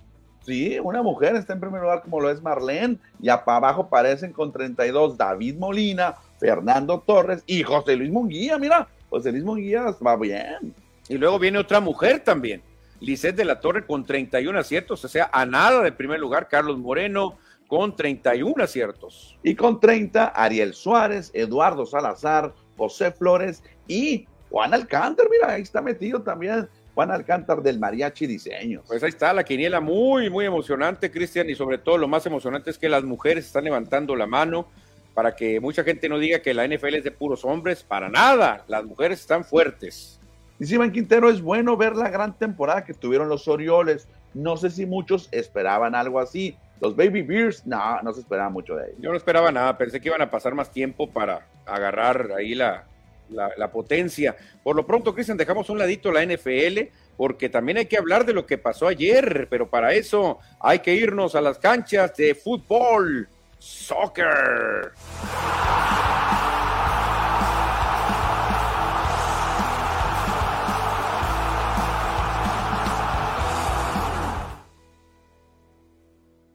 [0.46, 4.52] Sí, una mujer está en primer lugar como lo es Marlene, y abajo aparecen con
[4.52, 10.76] 32 David Molina, Fernando Torres y José Luis Munguía, mira, José Luis Munguía va bien.
[11.08, 12.62] Y luego viene otra mujer también,
[13.00, 16.78] Lisette de la Torre con 31 aciertos, o sea, a nada de primer lugar, Carlos
[16.78, 19.38] Moreno con 31 aciertos.
[19.44, 25.82] Y con 30, Ariel Suárez, Eduardo Salazar, José Flores y Juan Alcántar, mira, ahí está
[25.82, 28.84] metido también Juan Alcántar del Mariachi Diseños.
[28.88, 32.70] Pues ahí está la quiniela muy, muy emocionante, Cristian, y sobre todo lo más emocionante
[32.70, 34.68] es que las mujeres están levantando la mano
[35.14, 38.64] para que mucha gente no diga que la NFL es de puros hombres, para nada,
[38.68, 40.20] las mujeres están fuertes.
[40.60, 44.08] Dice Iván Quintero, es bueno ver la gran temporada que tuvieron los Orioles.
[44.34, 46.56] No sé si muchos esperaban algo así.
[46.82, 48.98] Los Baby Bears, no, no se esperaba mucho de ellos.
[49.00, 52.86] Yo no esperaba nada, pensé que iban a pasar más tiempo para agarrar ahí la,
[53.30, 54.36] la, potencia.
[54.64, 56.80] Por lo pronto, Cristian, dejamos un ladito la NFL
[57.18, 60.94] porque también hay que hablar de lo que pasó ayer, pero para eso hay que
[60.94, 63.28] irnos a las canchas de fútbol,
[63.60, 64.92] soccer.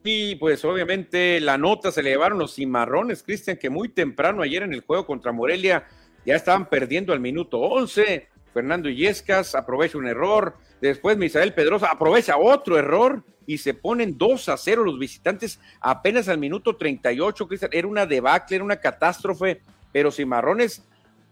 [0.04, 4.62] Y pues obviamente la nota se le llevaron los cimarrones, Cristian, que muy temprano ayer
[4.62, 5.86] en el juego contra Morelia
[6.24, 8.28] ya estaban perdiendo al minuto 11.
[8.52, 10.54] Fernando Illescas aprovecha un error.
[10.80, 16.28] Después Misael Pedrosa aprovecha otro error y se ponen 2 a 0 los visitantes apenas
[16.28, 17.48] al minuto 38.
[17.48, 20.84] Cristian, era una debacle, era una catástrofe, pero Cimarrones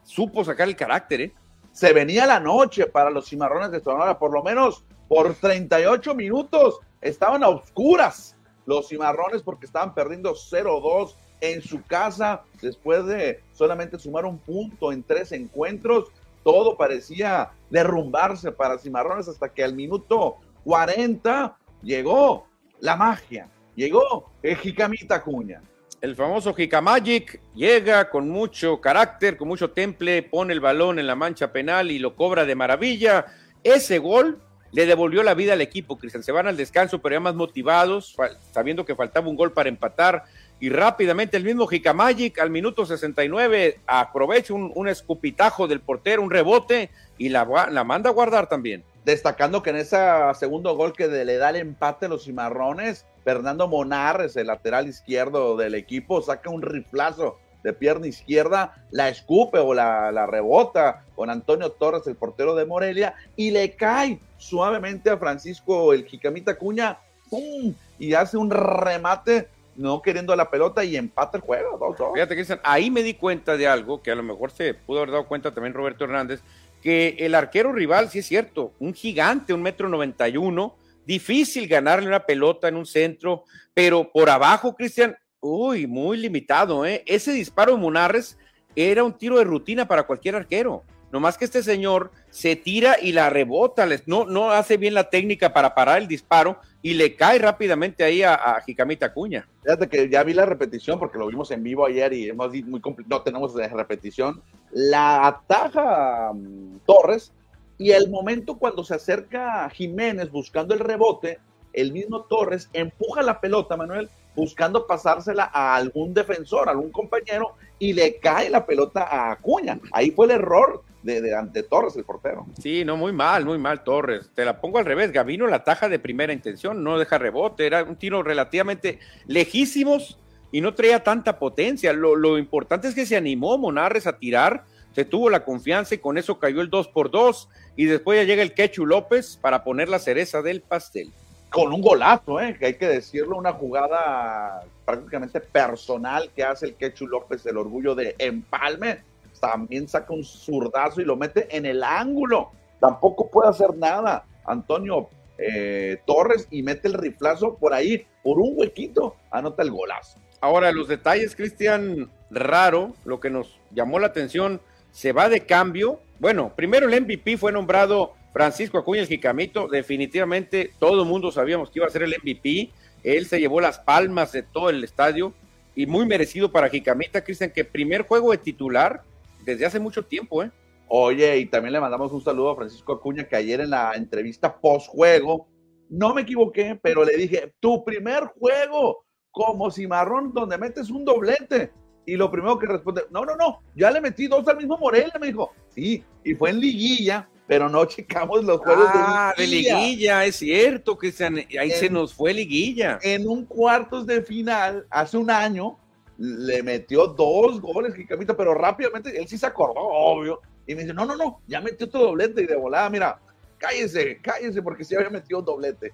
[0.02, 1.20] supo sacar el carácter.
[1.20, 1.32] ¿eh?
[1.72, 6.80] Se venía la noche para los Cimarrones de Sonora, por lo menos por 38 minutos
[7.00, 8.35] estaban a oscuras
[8.66, 14.92] los Cimarrones porque estaban perdiendo 0-2 en su casa después de solamente sumar un punto
[14.92, 16.08] en tres encuentros.
[16.42, 22.46] Todo parecía derrumbarse para Cimarrones hasta que al minuto 40 llegó
[22.80, 25.62] la magia, llegó el Jicamita Cuña.
[26.00, 31.14] El famoso Jicamagic llega con mucho carácter, con mucho temple, pone el balón en la
[31.14, 33.26] mancha penal y lo cobra de maravilla.
[33.64, 34.40] Ese gol
[34.72, 36.22] le devolvió la vida al equipo, Cristian.
[36.22, 38.16] Se van al descanso, pero ya más motivados,
[38.52, 40.24] sabiendo que faltaba un gol para empatar
[40.58, 46.90] y rápidamente el mismo Jicamagic al minuto 69 aprovecha un, escupitajo del portero, un rebote
[47.18, 48.82] y la, la, manda a guardar también.
[49.04, 49.98] Destacando que en ese
[50.38, 55.56] segundo gol que le da el empate a los cimarrones, Fernando Monarres, el lateral izquierdo
[55.56, 61.30] del equipo, saca un riflazo de pierna izquierda, la escupe o la, la rebota con
[61.30, 66.98] Antonio Torres, el portero de Morelia, y le cae suavemente a Francisco el Jicamita Cuña,
[67.30, 67.74] ¡pum!
[67.98, 71.94] y hace un remate no queriendo la pelota y empata el juego.
[72.14, 75.10] Fíjate, Cristian, ahí me di cuenta de algo que a lo mejor se pudo haber
[75.10, 76.40] dado cuenta también Roberto Hernández,
[76.82, 81.68] que el arquero rival, sí es cierto, un gigante, un metro noventa y uno, difícil
[81.68, 83.44] ganarle una pelota en un centro,
[83.74, 87.02] pero por abajo, Cristian, uy, muy limitado, ¿eh?
[87.06, 88.36] Ese disparo de Munarres
[88.74, 90.82] era un tiro de rutina para cualquier arquero.
[91.12, 95.08] No más que este señor se tira y la rebota, no, no hace bien la
[95.08, 99.48] técnica para parar el disparo y le cae rápidamente ahí a, a Jicamita Cuña.
[99.62, 102.82] Fíjate que ya vi la repetición porque lo vimos en vivo ayer y hemos muy
[103.06, 104.42] no tenemos repetición.
[104.72, 107.32] La ataja mm, Torres
[107.78, 111.38] y el momento cuando se acerca Jiménez buscando el rebote,
[111.72, 117.56] el mismo Torres empuja la pelota, Manuel, buscando pasársela a algún defensor, a algún compañero,
[117.78, 119.80] y le cae la pelota a Acuña.
[119.92, 122.46] Ahí fue el error de, ante Torres, el portero.
[122.60, 124.30] Sí, no, muy mal, muy mal Torres.
[124.34, 125.12] Te la pongo al revés.
[125.12, 127.66] Gavino la taja de primera intención, no deja rebote.
[127.66, 130.18] Era un tiro relativamente lejísimos
[130.52, 131.92] y no traía tanta potencia.
[131.92, 134.64] Lo, lo importante es que se animó Monarres a tirar
[134.96, 138.24] se tuvo la confianza y con eso cayó el 2 por 2 y después ya
[138.24, 141.12] llega el Quechu López para poner la cereza del pastel.
[141.56, 142.54] Con un golazo, ¿eh?
[142.58, 147.94] que hay que decirlo, una jugada prácticamente personal que hace el Quechu López, el orgullo
[147.94, 148.98] de Empalme.
[149.40, 152.50] También saca un zurdazo y lo mete en el ángulo.
[152.78, 154.26] Tampoco puede hacer nada.
[154.44, 160.18] Antonio eh, Torres y mete el riflazo por ahí, por un huequito, anota el golazo.
[160.42, 166.00] Ahora, los detalles, Cristian, raro, lo que nos llamó la atención, se va de cambio.
[166.18, 169.66] Bueno, primero el MVP fue nombrado Francisco Acuña el Jicamito.
[169.66, 172.70] Definitivamente todo el mundo sabíamos que iba a ser el MVP.
[173.02, 175.32] Él se llevó las palmas de todo el estadio
[175.74, 179.00] y muy merecido para Jicamita, Cristian, que primer juego de titular
[179.42, 180.50] desde hace mucho tiempo, ¿eh?
[180.86, 184.54] Oye, y también le mandamos un saludo a Francisco Acuña, que ayer en la entrevista
[184.60, 185.48] post-juego,
[185.88, 191.72] no me equivoqué, pero le dije, tu primer juego como cimarrón donde metes un doblete.
[192.06, 195.12] Y lo primero que responde, no, no, no, ya le metí dos al mismo Morelia,
[195.20, 199.74] me dijo, sí, y fue en liguilla, pero no checamos los juegos ah, de liguilla.
[199.74, 201.12] de liguilla, es cierto, que
[201.58, 203.00] ahí se nos fue liguilla.
[203.02, 205.78] En un cuartos de final, hace un año,
[206.16, 210.94] le metió dos goles, Jicamita, pero rápidamente, él sí se acordó, obvio, y me dice,
[210.94, 213.20] no, no, no, ya metió otro doblete y de volada, mira,
[213.58, 215.92] cállese, cállese porque sí había metido un doblete.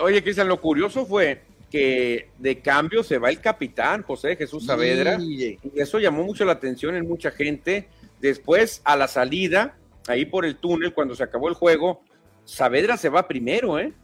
[0.00, 1.42] Oye, Cristian, lo curioso fue
[1.72, 6.52] que de cambio se va el capitán José Jesús Saavedra y eso llamó mucho la
[6.52, 7.88] atención en mucha gente.
[8.20, 9.74] Después, a la salida,
[10.06, 12.02] ahí por el túnel, cuando se acabó el juego,
[12.44, 13.94] Saavedra se va primero, ¿eh?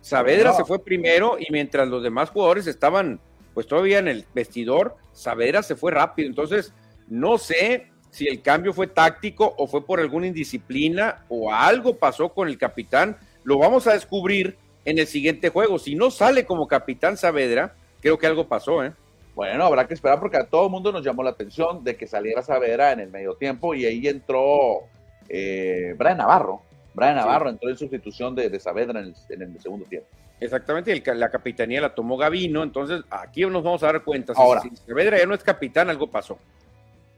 [0.00, 3.18] Saavedra se fue primero y mientras los demás jugadores estaban
[3.52, 6.28] pues todavía en el vestidor, Saavedra se fue rápido.
[6.28, 6.72] Entonces,
[7.08, 12.28] no sé si el cambio fue táctico o fue por alguna indisciplina o algo pasó
[12.28, 14.56] con el capitán, lo vamos a descubrir
[14.86, 15.78] en el siguiente juego.
[15.78, 18.92] Si no sale como capitán Saavedra, creo que algo pasó, ¿eh?
[19.34, 22.06] Bueno, habrá que esperar porque a todo el mundo nos llamó la atención de que
[22.06, 24.84] saliera Saavedra en el medio tiempo y ahí entró
[25.28, 26.62] eh, Brian Navarro.
[26.94, 30.08] Brian Navarro entró en sustitución de, Saavedra en el, segundo tiempo.
[30.40, 34.32] Exactamente, la capitanía la tomó Gavino, entonces aquí nos vamos a dar cuenta.
[34.36, 36.38] Ahora, si Saavedra ya no es capitán, algo pasó.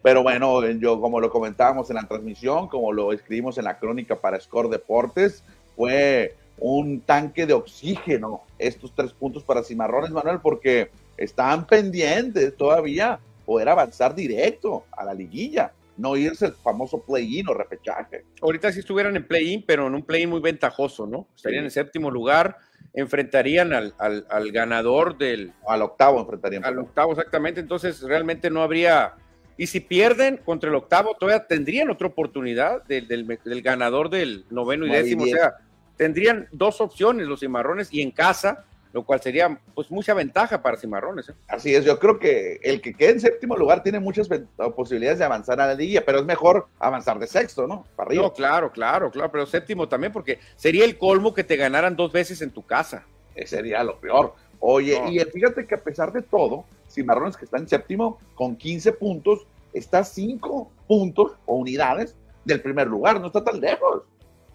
[0.02, 4.16] Pero bueno, yo como lo comentábamos en la transmisión, como lo escribimos en la crónica
[4.16, 5.44] para Score Deportes,
[5.76, 13.18] fue un tanque de oxígeno estos tres puntos para Cimarrones, Manuel, porque estaban pendientes todavía
[13.44, 18.24] poder avanzar directo a la liguilla, no irse el famoso play-in o repechaje.
[18.42, 21.26] Ahorita sí estuvieran en play-in, pero en un play-in muy ventajoso, ¿no?
[21.34, 22.58] Estarían en séptimo lugar,
[22.94, 25.52] enfrentarían al, al, ganador del...
[25.66, 26.64] Al octavo enfrentarían.
[26.64, 29.14] Al octavo, exactamente, entonces realmente no habría
[29.58, 34.86] y si pierden contra el octavo, todavía tendrían otra oportunidad del, del, ganador del noveno
[34.86, 35.24] y décimo.
[35.24, 35.56] O sea,
[35.98, 40.78] tendrían dos opciones los cimarrones y en casa, lo cual sería pues mucha ventaja para
[40.78, 41.28] cimarrones.
[41.28, 41.34] ¿eh?
[41.48, 44.30] Así es, yo creo que el que quede en séptimo lugar tiene muchas
[44.74, 47.84] posibilidades de avanzar a la liga, pero es mejor avanzar de sexto, ¿no?
[47.96, 48.22] Para arriba.
[48.22, 52.12] No, claro, claro, claro, pero séptimo también, porque sería el colmo que te ganaran dos
[52.12, 53.04] veces en tu casa.
[53.34, 54.34] Ese sería lo peor.
[54.60, 58.92] Oye, y fíjate que a pesar de todo, Cimarrones que está en séptimo con 15
[58.92, 64.02] puntos, está a 5 puntos o unidades del primer lugar, no está tan lejos.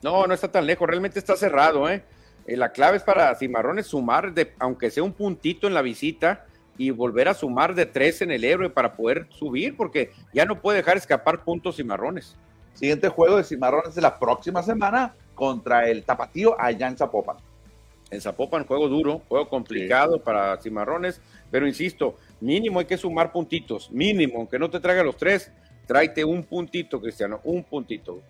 [0.03, 2.03] No, no está tan lejos, realmente está cerrado, ¿eh?
[2.45, 6.45] eh la clave es para Cimarrones sumar, de, aunque sea un puntito en la visita,
[6.77, 10.59] y volver a sumar de tres en el héroe para poder subir, porque ya no
[10.59, 12.35] puede dejar escapar puntos Cimarrones.
[12.73, 17.37] Siguiente juego de Cimarrones de la próxima semana contra el Tapatío allá en Zapopan
[18.13, 21.19] en Zapopan, juego duro, juego complicado para Cimarrones,
[21.51, 25.51] pero insisto, mínimo hay que sumar puntitos, mínimo, aunque no te traiga los tres,
[25.87, 28.21] tráete un puntito, Cristiano, un puntito.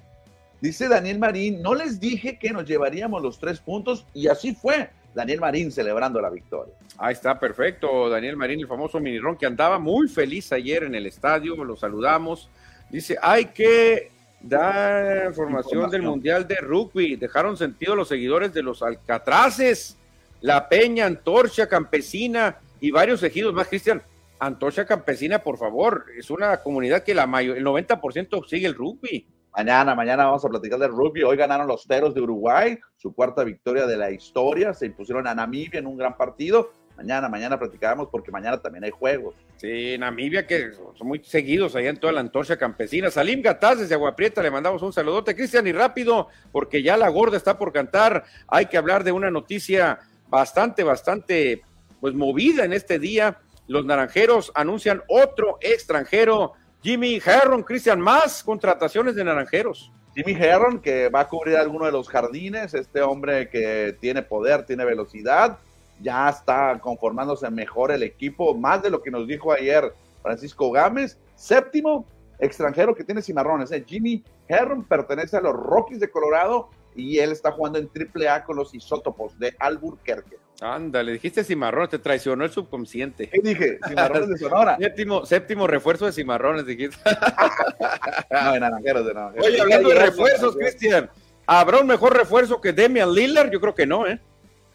[0.63, 4.89] Dice Daniel Marín, no les dije que nos llevaríamos los tres puntos y así fue.
[5.13, 6.73] Daniel Marín celebrando la victoria.
[6.97, 8.09] Ahí está, perfecto.
[8.09, 12.49] Daniel Marín, el famoso minirón que andaba muy feliz ayer en el estadio, lo saludamos.
[12.89, 14.09] Dice, hay que
[14.39, 17.17] Da información, del Mundial de Rugby.
[17.17, 19.97] Dejaron sentido los seguidores de los Alcatraces,
[20.39, 24.01] La Peña, Antorcha, Campesina y varios ejidos más, Cristian.
[24.39, 29.27] Antorcha Campesina, por favor, es una comunidad que la mayor, el 90% sigue el rugby.
[29.55, 31.21] Mañana, mañana vamos a platicar del rugby.
[31.21, 34.73] Hoy ganaron los Teros de Uruguay, su cuarta victoria de la historia.
[34.73, 36.71] Se impusieron a Namibia en un gran partido.
[36.97, 39.35] Mañana, mañana platicaremos porque mañana también hay juegos.
[39.57, 43.11] Sí, Namibia que son muy seguidos allá en toda la antorcha campesina.
[43.11, 45.35] Salim Gataz desde Aguaprieta, le mandamos un saludote.
[45.35, 48.23] Cristian, y rápido, porque ya la gorda está por cantar.
[48.47, 49.99] Hay que hablar de una noticia
[50.29, 51.61] bastante, bastante,
[52.01, 53.37] pues movida en este día.
[53.67, 56.53] Los naranjeros anuncian otro extranjero,
[56.83, 57.63] Jimmy Herron.
[57.63, 59.91] Cristian, más contrataciones de naranjeros.
[60.13, 64.65] Jimmy Herron, que va a cubrir alguno de los jardines, este hombre que tiene poder,
[64.65, 65.57] tiene velocidad
[66.03, 71.17] ya está conformándose mejor el equipo, más de lo que nos dijo ayer Francisco Gámez.
[71.35, 72.05] Séptimo,
[72.39, 73.71] extranjero que tiene cimarrones.
[73.71, 73.83] ¿eh?
[73.85, 78.55] Jimmy Herron pertenece a los Rockies de Colorado y él está jugando en AAA con
[78.55, 80.37] los Isótopos de Albuquerque.
[80.61, 83.27] Ándale, dijiste cimarrones, te traicionó el subconsciente.
[83.27, 83.79] ¿Qué dije?
[83.87, 84.77] Cimarrones de Sonora.
[84.77, 86.97] séptimo, séptimo refuerzo de cimarrones, dijiste.
[88.31, 89.47] no, de naranjeros, de naranjeros.
[89.47, 91.09] Oye, hablando de refuerzos, Cristian,
[91.45, 93.51] ¿habrá un mejor refuerzo que Demian Lillard?
[93.51, 94.21] Yo creo que no, ¿eh?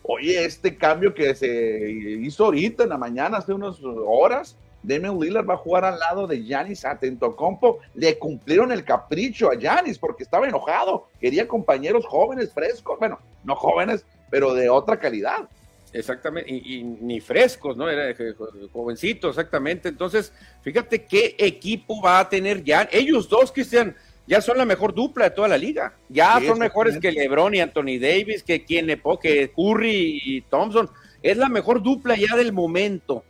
[0.03, 1.91] Oye, este cambio que se
[2.21, 6.27] hizo ahorita en la mañana, hace unas horas, Damian Lillard va a jugar al lado
[6.27, 7.79] de Giannis Atentocompo.
[7.95, 11.09] Le cumplieron el capricho a Giannis porque estaba enojado.
[11.21, 12.99] Quería compañeros jóvenes, frescos.
[12.99, 15.49] Bueno, no jóvenes, pero de otra calidad.
[15.93, 17.89] Exactamente, y, ni frescos, ¿no?
[17.89, 18.15] Era
[18.73, 19.89] jovencito, exactamente.
[19.89, 22.89] Entonces, fíjate qué equipo va a tener ya.
[22.93, 25.95] Ellos dos, Cristian, ya son la mejor dupla de toda la liga.
[26.09, 28.87] Ya son mejores que LeBron y Anthony Davis, que quien
[29.23, 30.91] que Curry y Thompson.
[31.23, 33.25] Es la mejor dupla ya del momento.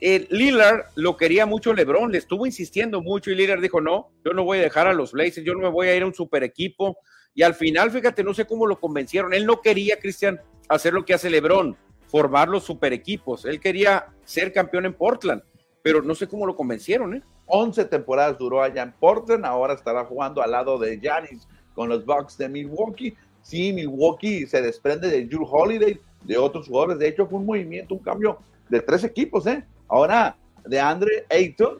[0.00, 4.32] El Lillard lo quería mucho LeBron, le estuvo insistiendo mucho y Lillard dijo, no, yo
[4.32, 6.14] no voy a dejar a los Blazers, yo no me voy a ir a un
[6.14, 6.98] super equipo.
[7.34, 9.34] Y al final, fíjate, no sé cómo lo convencieron.
[9.34, 11.76] Él no quería, Cristian, hacer lo que hace LeBron
[12.14, 13.44] formar los super equipos.
[13.44, 15.42] Él quería ser campeón en Portland,
[15.82, 17.22] pero no sé cómo lo convencieron, ¿eh?
[17.46, 22.06] 11 temporadas duró allá en Portland, ahora estará jugando al lado de Giannis con los
[22.06, 23.16] Bucks de Milwaukee.
[23.42, 27.00] Sí, Milwaukee se desprende de Drew Holiday, de otros jugadores.
[27.00, 28.38] De hecho, fue un movimiento, un cambio
[28.68, 29.64] de tres equipos, ¿eh?
[29.94, 31.78] Ahora, de Andre Ayton,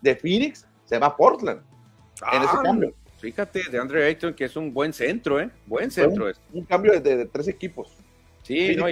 [0.00, 1.60] de Phoenix, se va a Portland
[2.32, 2.92] en ese ah, cambio.
[3.18, 5.48] Fíjate, de Andre Ayton, que es un buen centro, ¿eh?
[5.64, 6.24] Buen centro.
[6.24, 6.40] Un, es.
[6.52, 7.96] un cambio de, tres equipos.
[8.42, 8.86] Sí, no,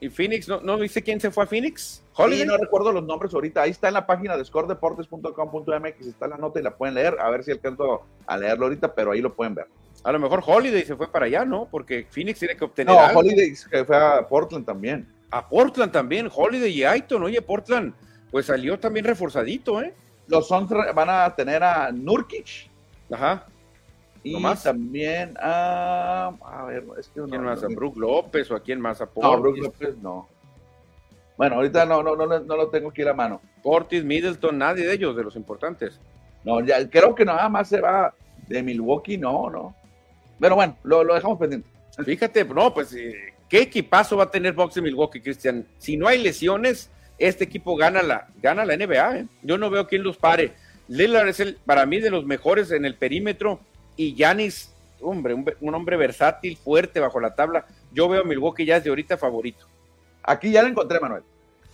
[0.00, 2.02] y Phoenix, ¿no, ¿no dice quién se fue a Phoenix?
[2.16, 3.62] Sí, no recuerdo los nombres ahorita.
[3.62, 7.16] Ahí está en la página de scoredeportes.com.mx, está la nota y la pueden leer.
[7.20, 9.68] A ver si alcanzo a leerlo ahorita, pero ahí lo pueden ver.
[10.02, 11.68] A lo mejor Holiday se fue para allá, ¿no?
[11.70, 12.92] Porque Phoenix tiene que obtener.
[12.92, 15.13] No, Holiday se fue a Portland también.
[15.30, 17.22] A Portland también, Holiday y Aiton.
[17.22, 17.94] Oye, Portland,
[18.30, 19.94] pues salió también reforzadito, ¿eh?
[20.26, 22.70] Los Suns van a tener a Nurkic.
[23.10, 23.46] Ajá.
[24.22, 26.32] Y también a.
[26.42, 27.20] A ver, es que.
[27.22, 27.62] ¿Quién más?
[27.62, 29.02] ¿A Brook López o a quién más?
[29.02, 29.30] ¿A Portis?
[29.30, 30.28] No, Brook López no.
[31.36, 33.42] Bueno, ahorita no, no, no, no lo tengo aquí a la mano.
[33.62, 36.00] Portis, Middleton, nadie de ellos, de los importantes.
[36.44, 38.14] No, ya creo que nada más se va
[38.46, 39.74] de Milwaukee, no, no.
[40.40, 41.68] Pero bueno, lo, lo dejamos pendiente.
[42.04, 45.66] Fíjate, no, pues, eh, ¿qué equipazo va a tener Box de Milwaukee, Cristian?
[45.78, 49.26] Si no hay lesiones, este equipo gana la, gana la NBA, ¿eh?
[49.42, 50.52] Yo no veo quién los pare.
[50.88, 53.60] Lillard es el, para mí, de los mejores en el perímetro
[53.96, 57.66] y Yanis, hombre, un, hombre versátil, fuerte bajo la tabla.
[57.92, 59.66] Yo veo a Milwaukee ya de ahorita favorito.
[60.22, 61.22] Aquí ya lo encontré, Manuel.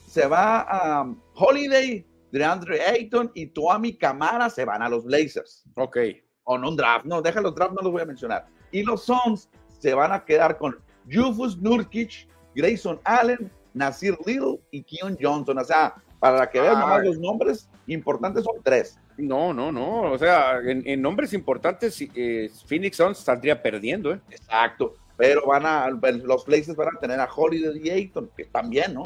[0.07, 5.65] Se va a um, Holiday, DeAndre Ayton y Tuami Camara se van a los Blazers.
[5.75, 5.99] Ok.
[6.45, 8.47] O no un draft, no, déjalo los draft, no los voy a mencionar.
[8.73, 9.49] Y los Suns
[9.79, 10.79] se van a quedar con
[11.11, 15.59] Jufus Nurkic, Grayson Allen, Nasir Little y Keon Johnson.
[15.59, 18.99] O sea, para que vean nomás los nombres importantes son tres.
[19.17, 20.13] No, no, no.
[20.13, 24.21] O sea, en, nombres importantes, eh, Phoenix Suns saldría perdiendo, ¿eh?
[24.31, 24.95] Exacto.
[25.17, 29.03] Pero van a, los places van a tener a Holiday y Ayton, que también, ¿no?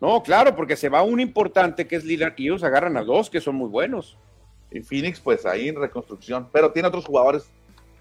[0.00, 3.30] No, claro, porque se va un importante que es Lillard y ellos agarran a dos
[3.30, 4.18] que son muy buenos.
[4.70, 7.50] Y Phoenix, pues ahí en reconstrucción, pero tiene otros jugadores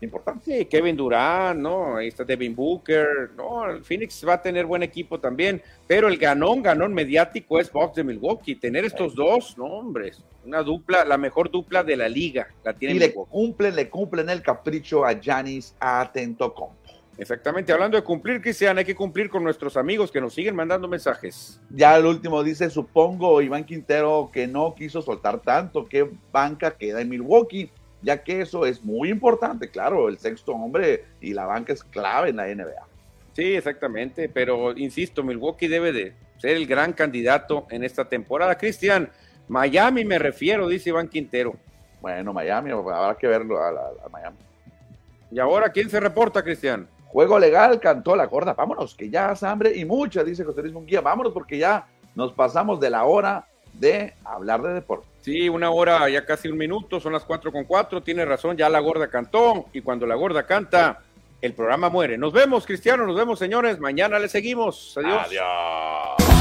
[0.02, 0.46] importante.
[0.46, 1.98] Sí, Kevin Durant, ¿no?
[1.98, 3.70] Ahí está Devin Booker, ¿no?
[3.70, 7.96] El Phoenix va a tener buen equipo también, pero el ganón, ganón mediático es Box
[7.96, 8.56] de Milwaukee.
[8.56, 10.12] Tener estos dos, no, hombre,
[10.46, 14.30] una dupla, la mejor dupla de la liga, la tiene Y le cumplen, le cumplen
[14.30, 16.76] el capricho a Janis Atento Compo.
[17.18, 20.88] Exactamente, hablando de cumplir, Cristian, hay que cumplir con nuestros amigos que nos siguen mandando
[20.88, 21.62] mensajes.
[21.70, 27.00] Ya el último dice, supongo, Iván Quintero, que no quiso soltar tanto, ¿qué banca queda
[27.02, 27.70] en Milwaukee?
[28.02, 32.30] Ya que eso es muy importante, claro, el sexto hombre y la banca es clave
[32.30, 32.88] en la NBA.
[33.34, 38.58] Sí, exactamente, pero insisto, Milwaukee debe de ser el gran candidato en esta temporada.
[38.58, 39.10] Cristian,
[39.48, 41.56] Miami me refiero, dice Iván Quintero.
[42.02, 44.38] Bueno, Miami, habrá que verlo a, Miami.
[45.32, 46.88] ¿Y ahora quién se reporta, Cristian?
[47.06, 48.54] Juego legal, cantó la gorda.
[48.54, 51.02] Vámonos, que ya hace hambre y mucha, dice José Luis Munguía.
[51.02, 55.08] Vámonos porque ya nos pasamos de la hora de hablar de deporte.
[55.22, 58.70] Sí, una hora, ya casi un minuto, son las cuatro con cuatro, tiene razón, ya
[58.70, 61.00] la gorda cantó, y cuando la gorda canta,
[61.42, 62.18] el programa muere.
[62.18, 64.98] Nos vemos, Cristiano, nos vemos, señores, mañana le seguimos.
[64.98, 65.28] Adiós.
[65.28, 66.41] Adiós.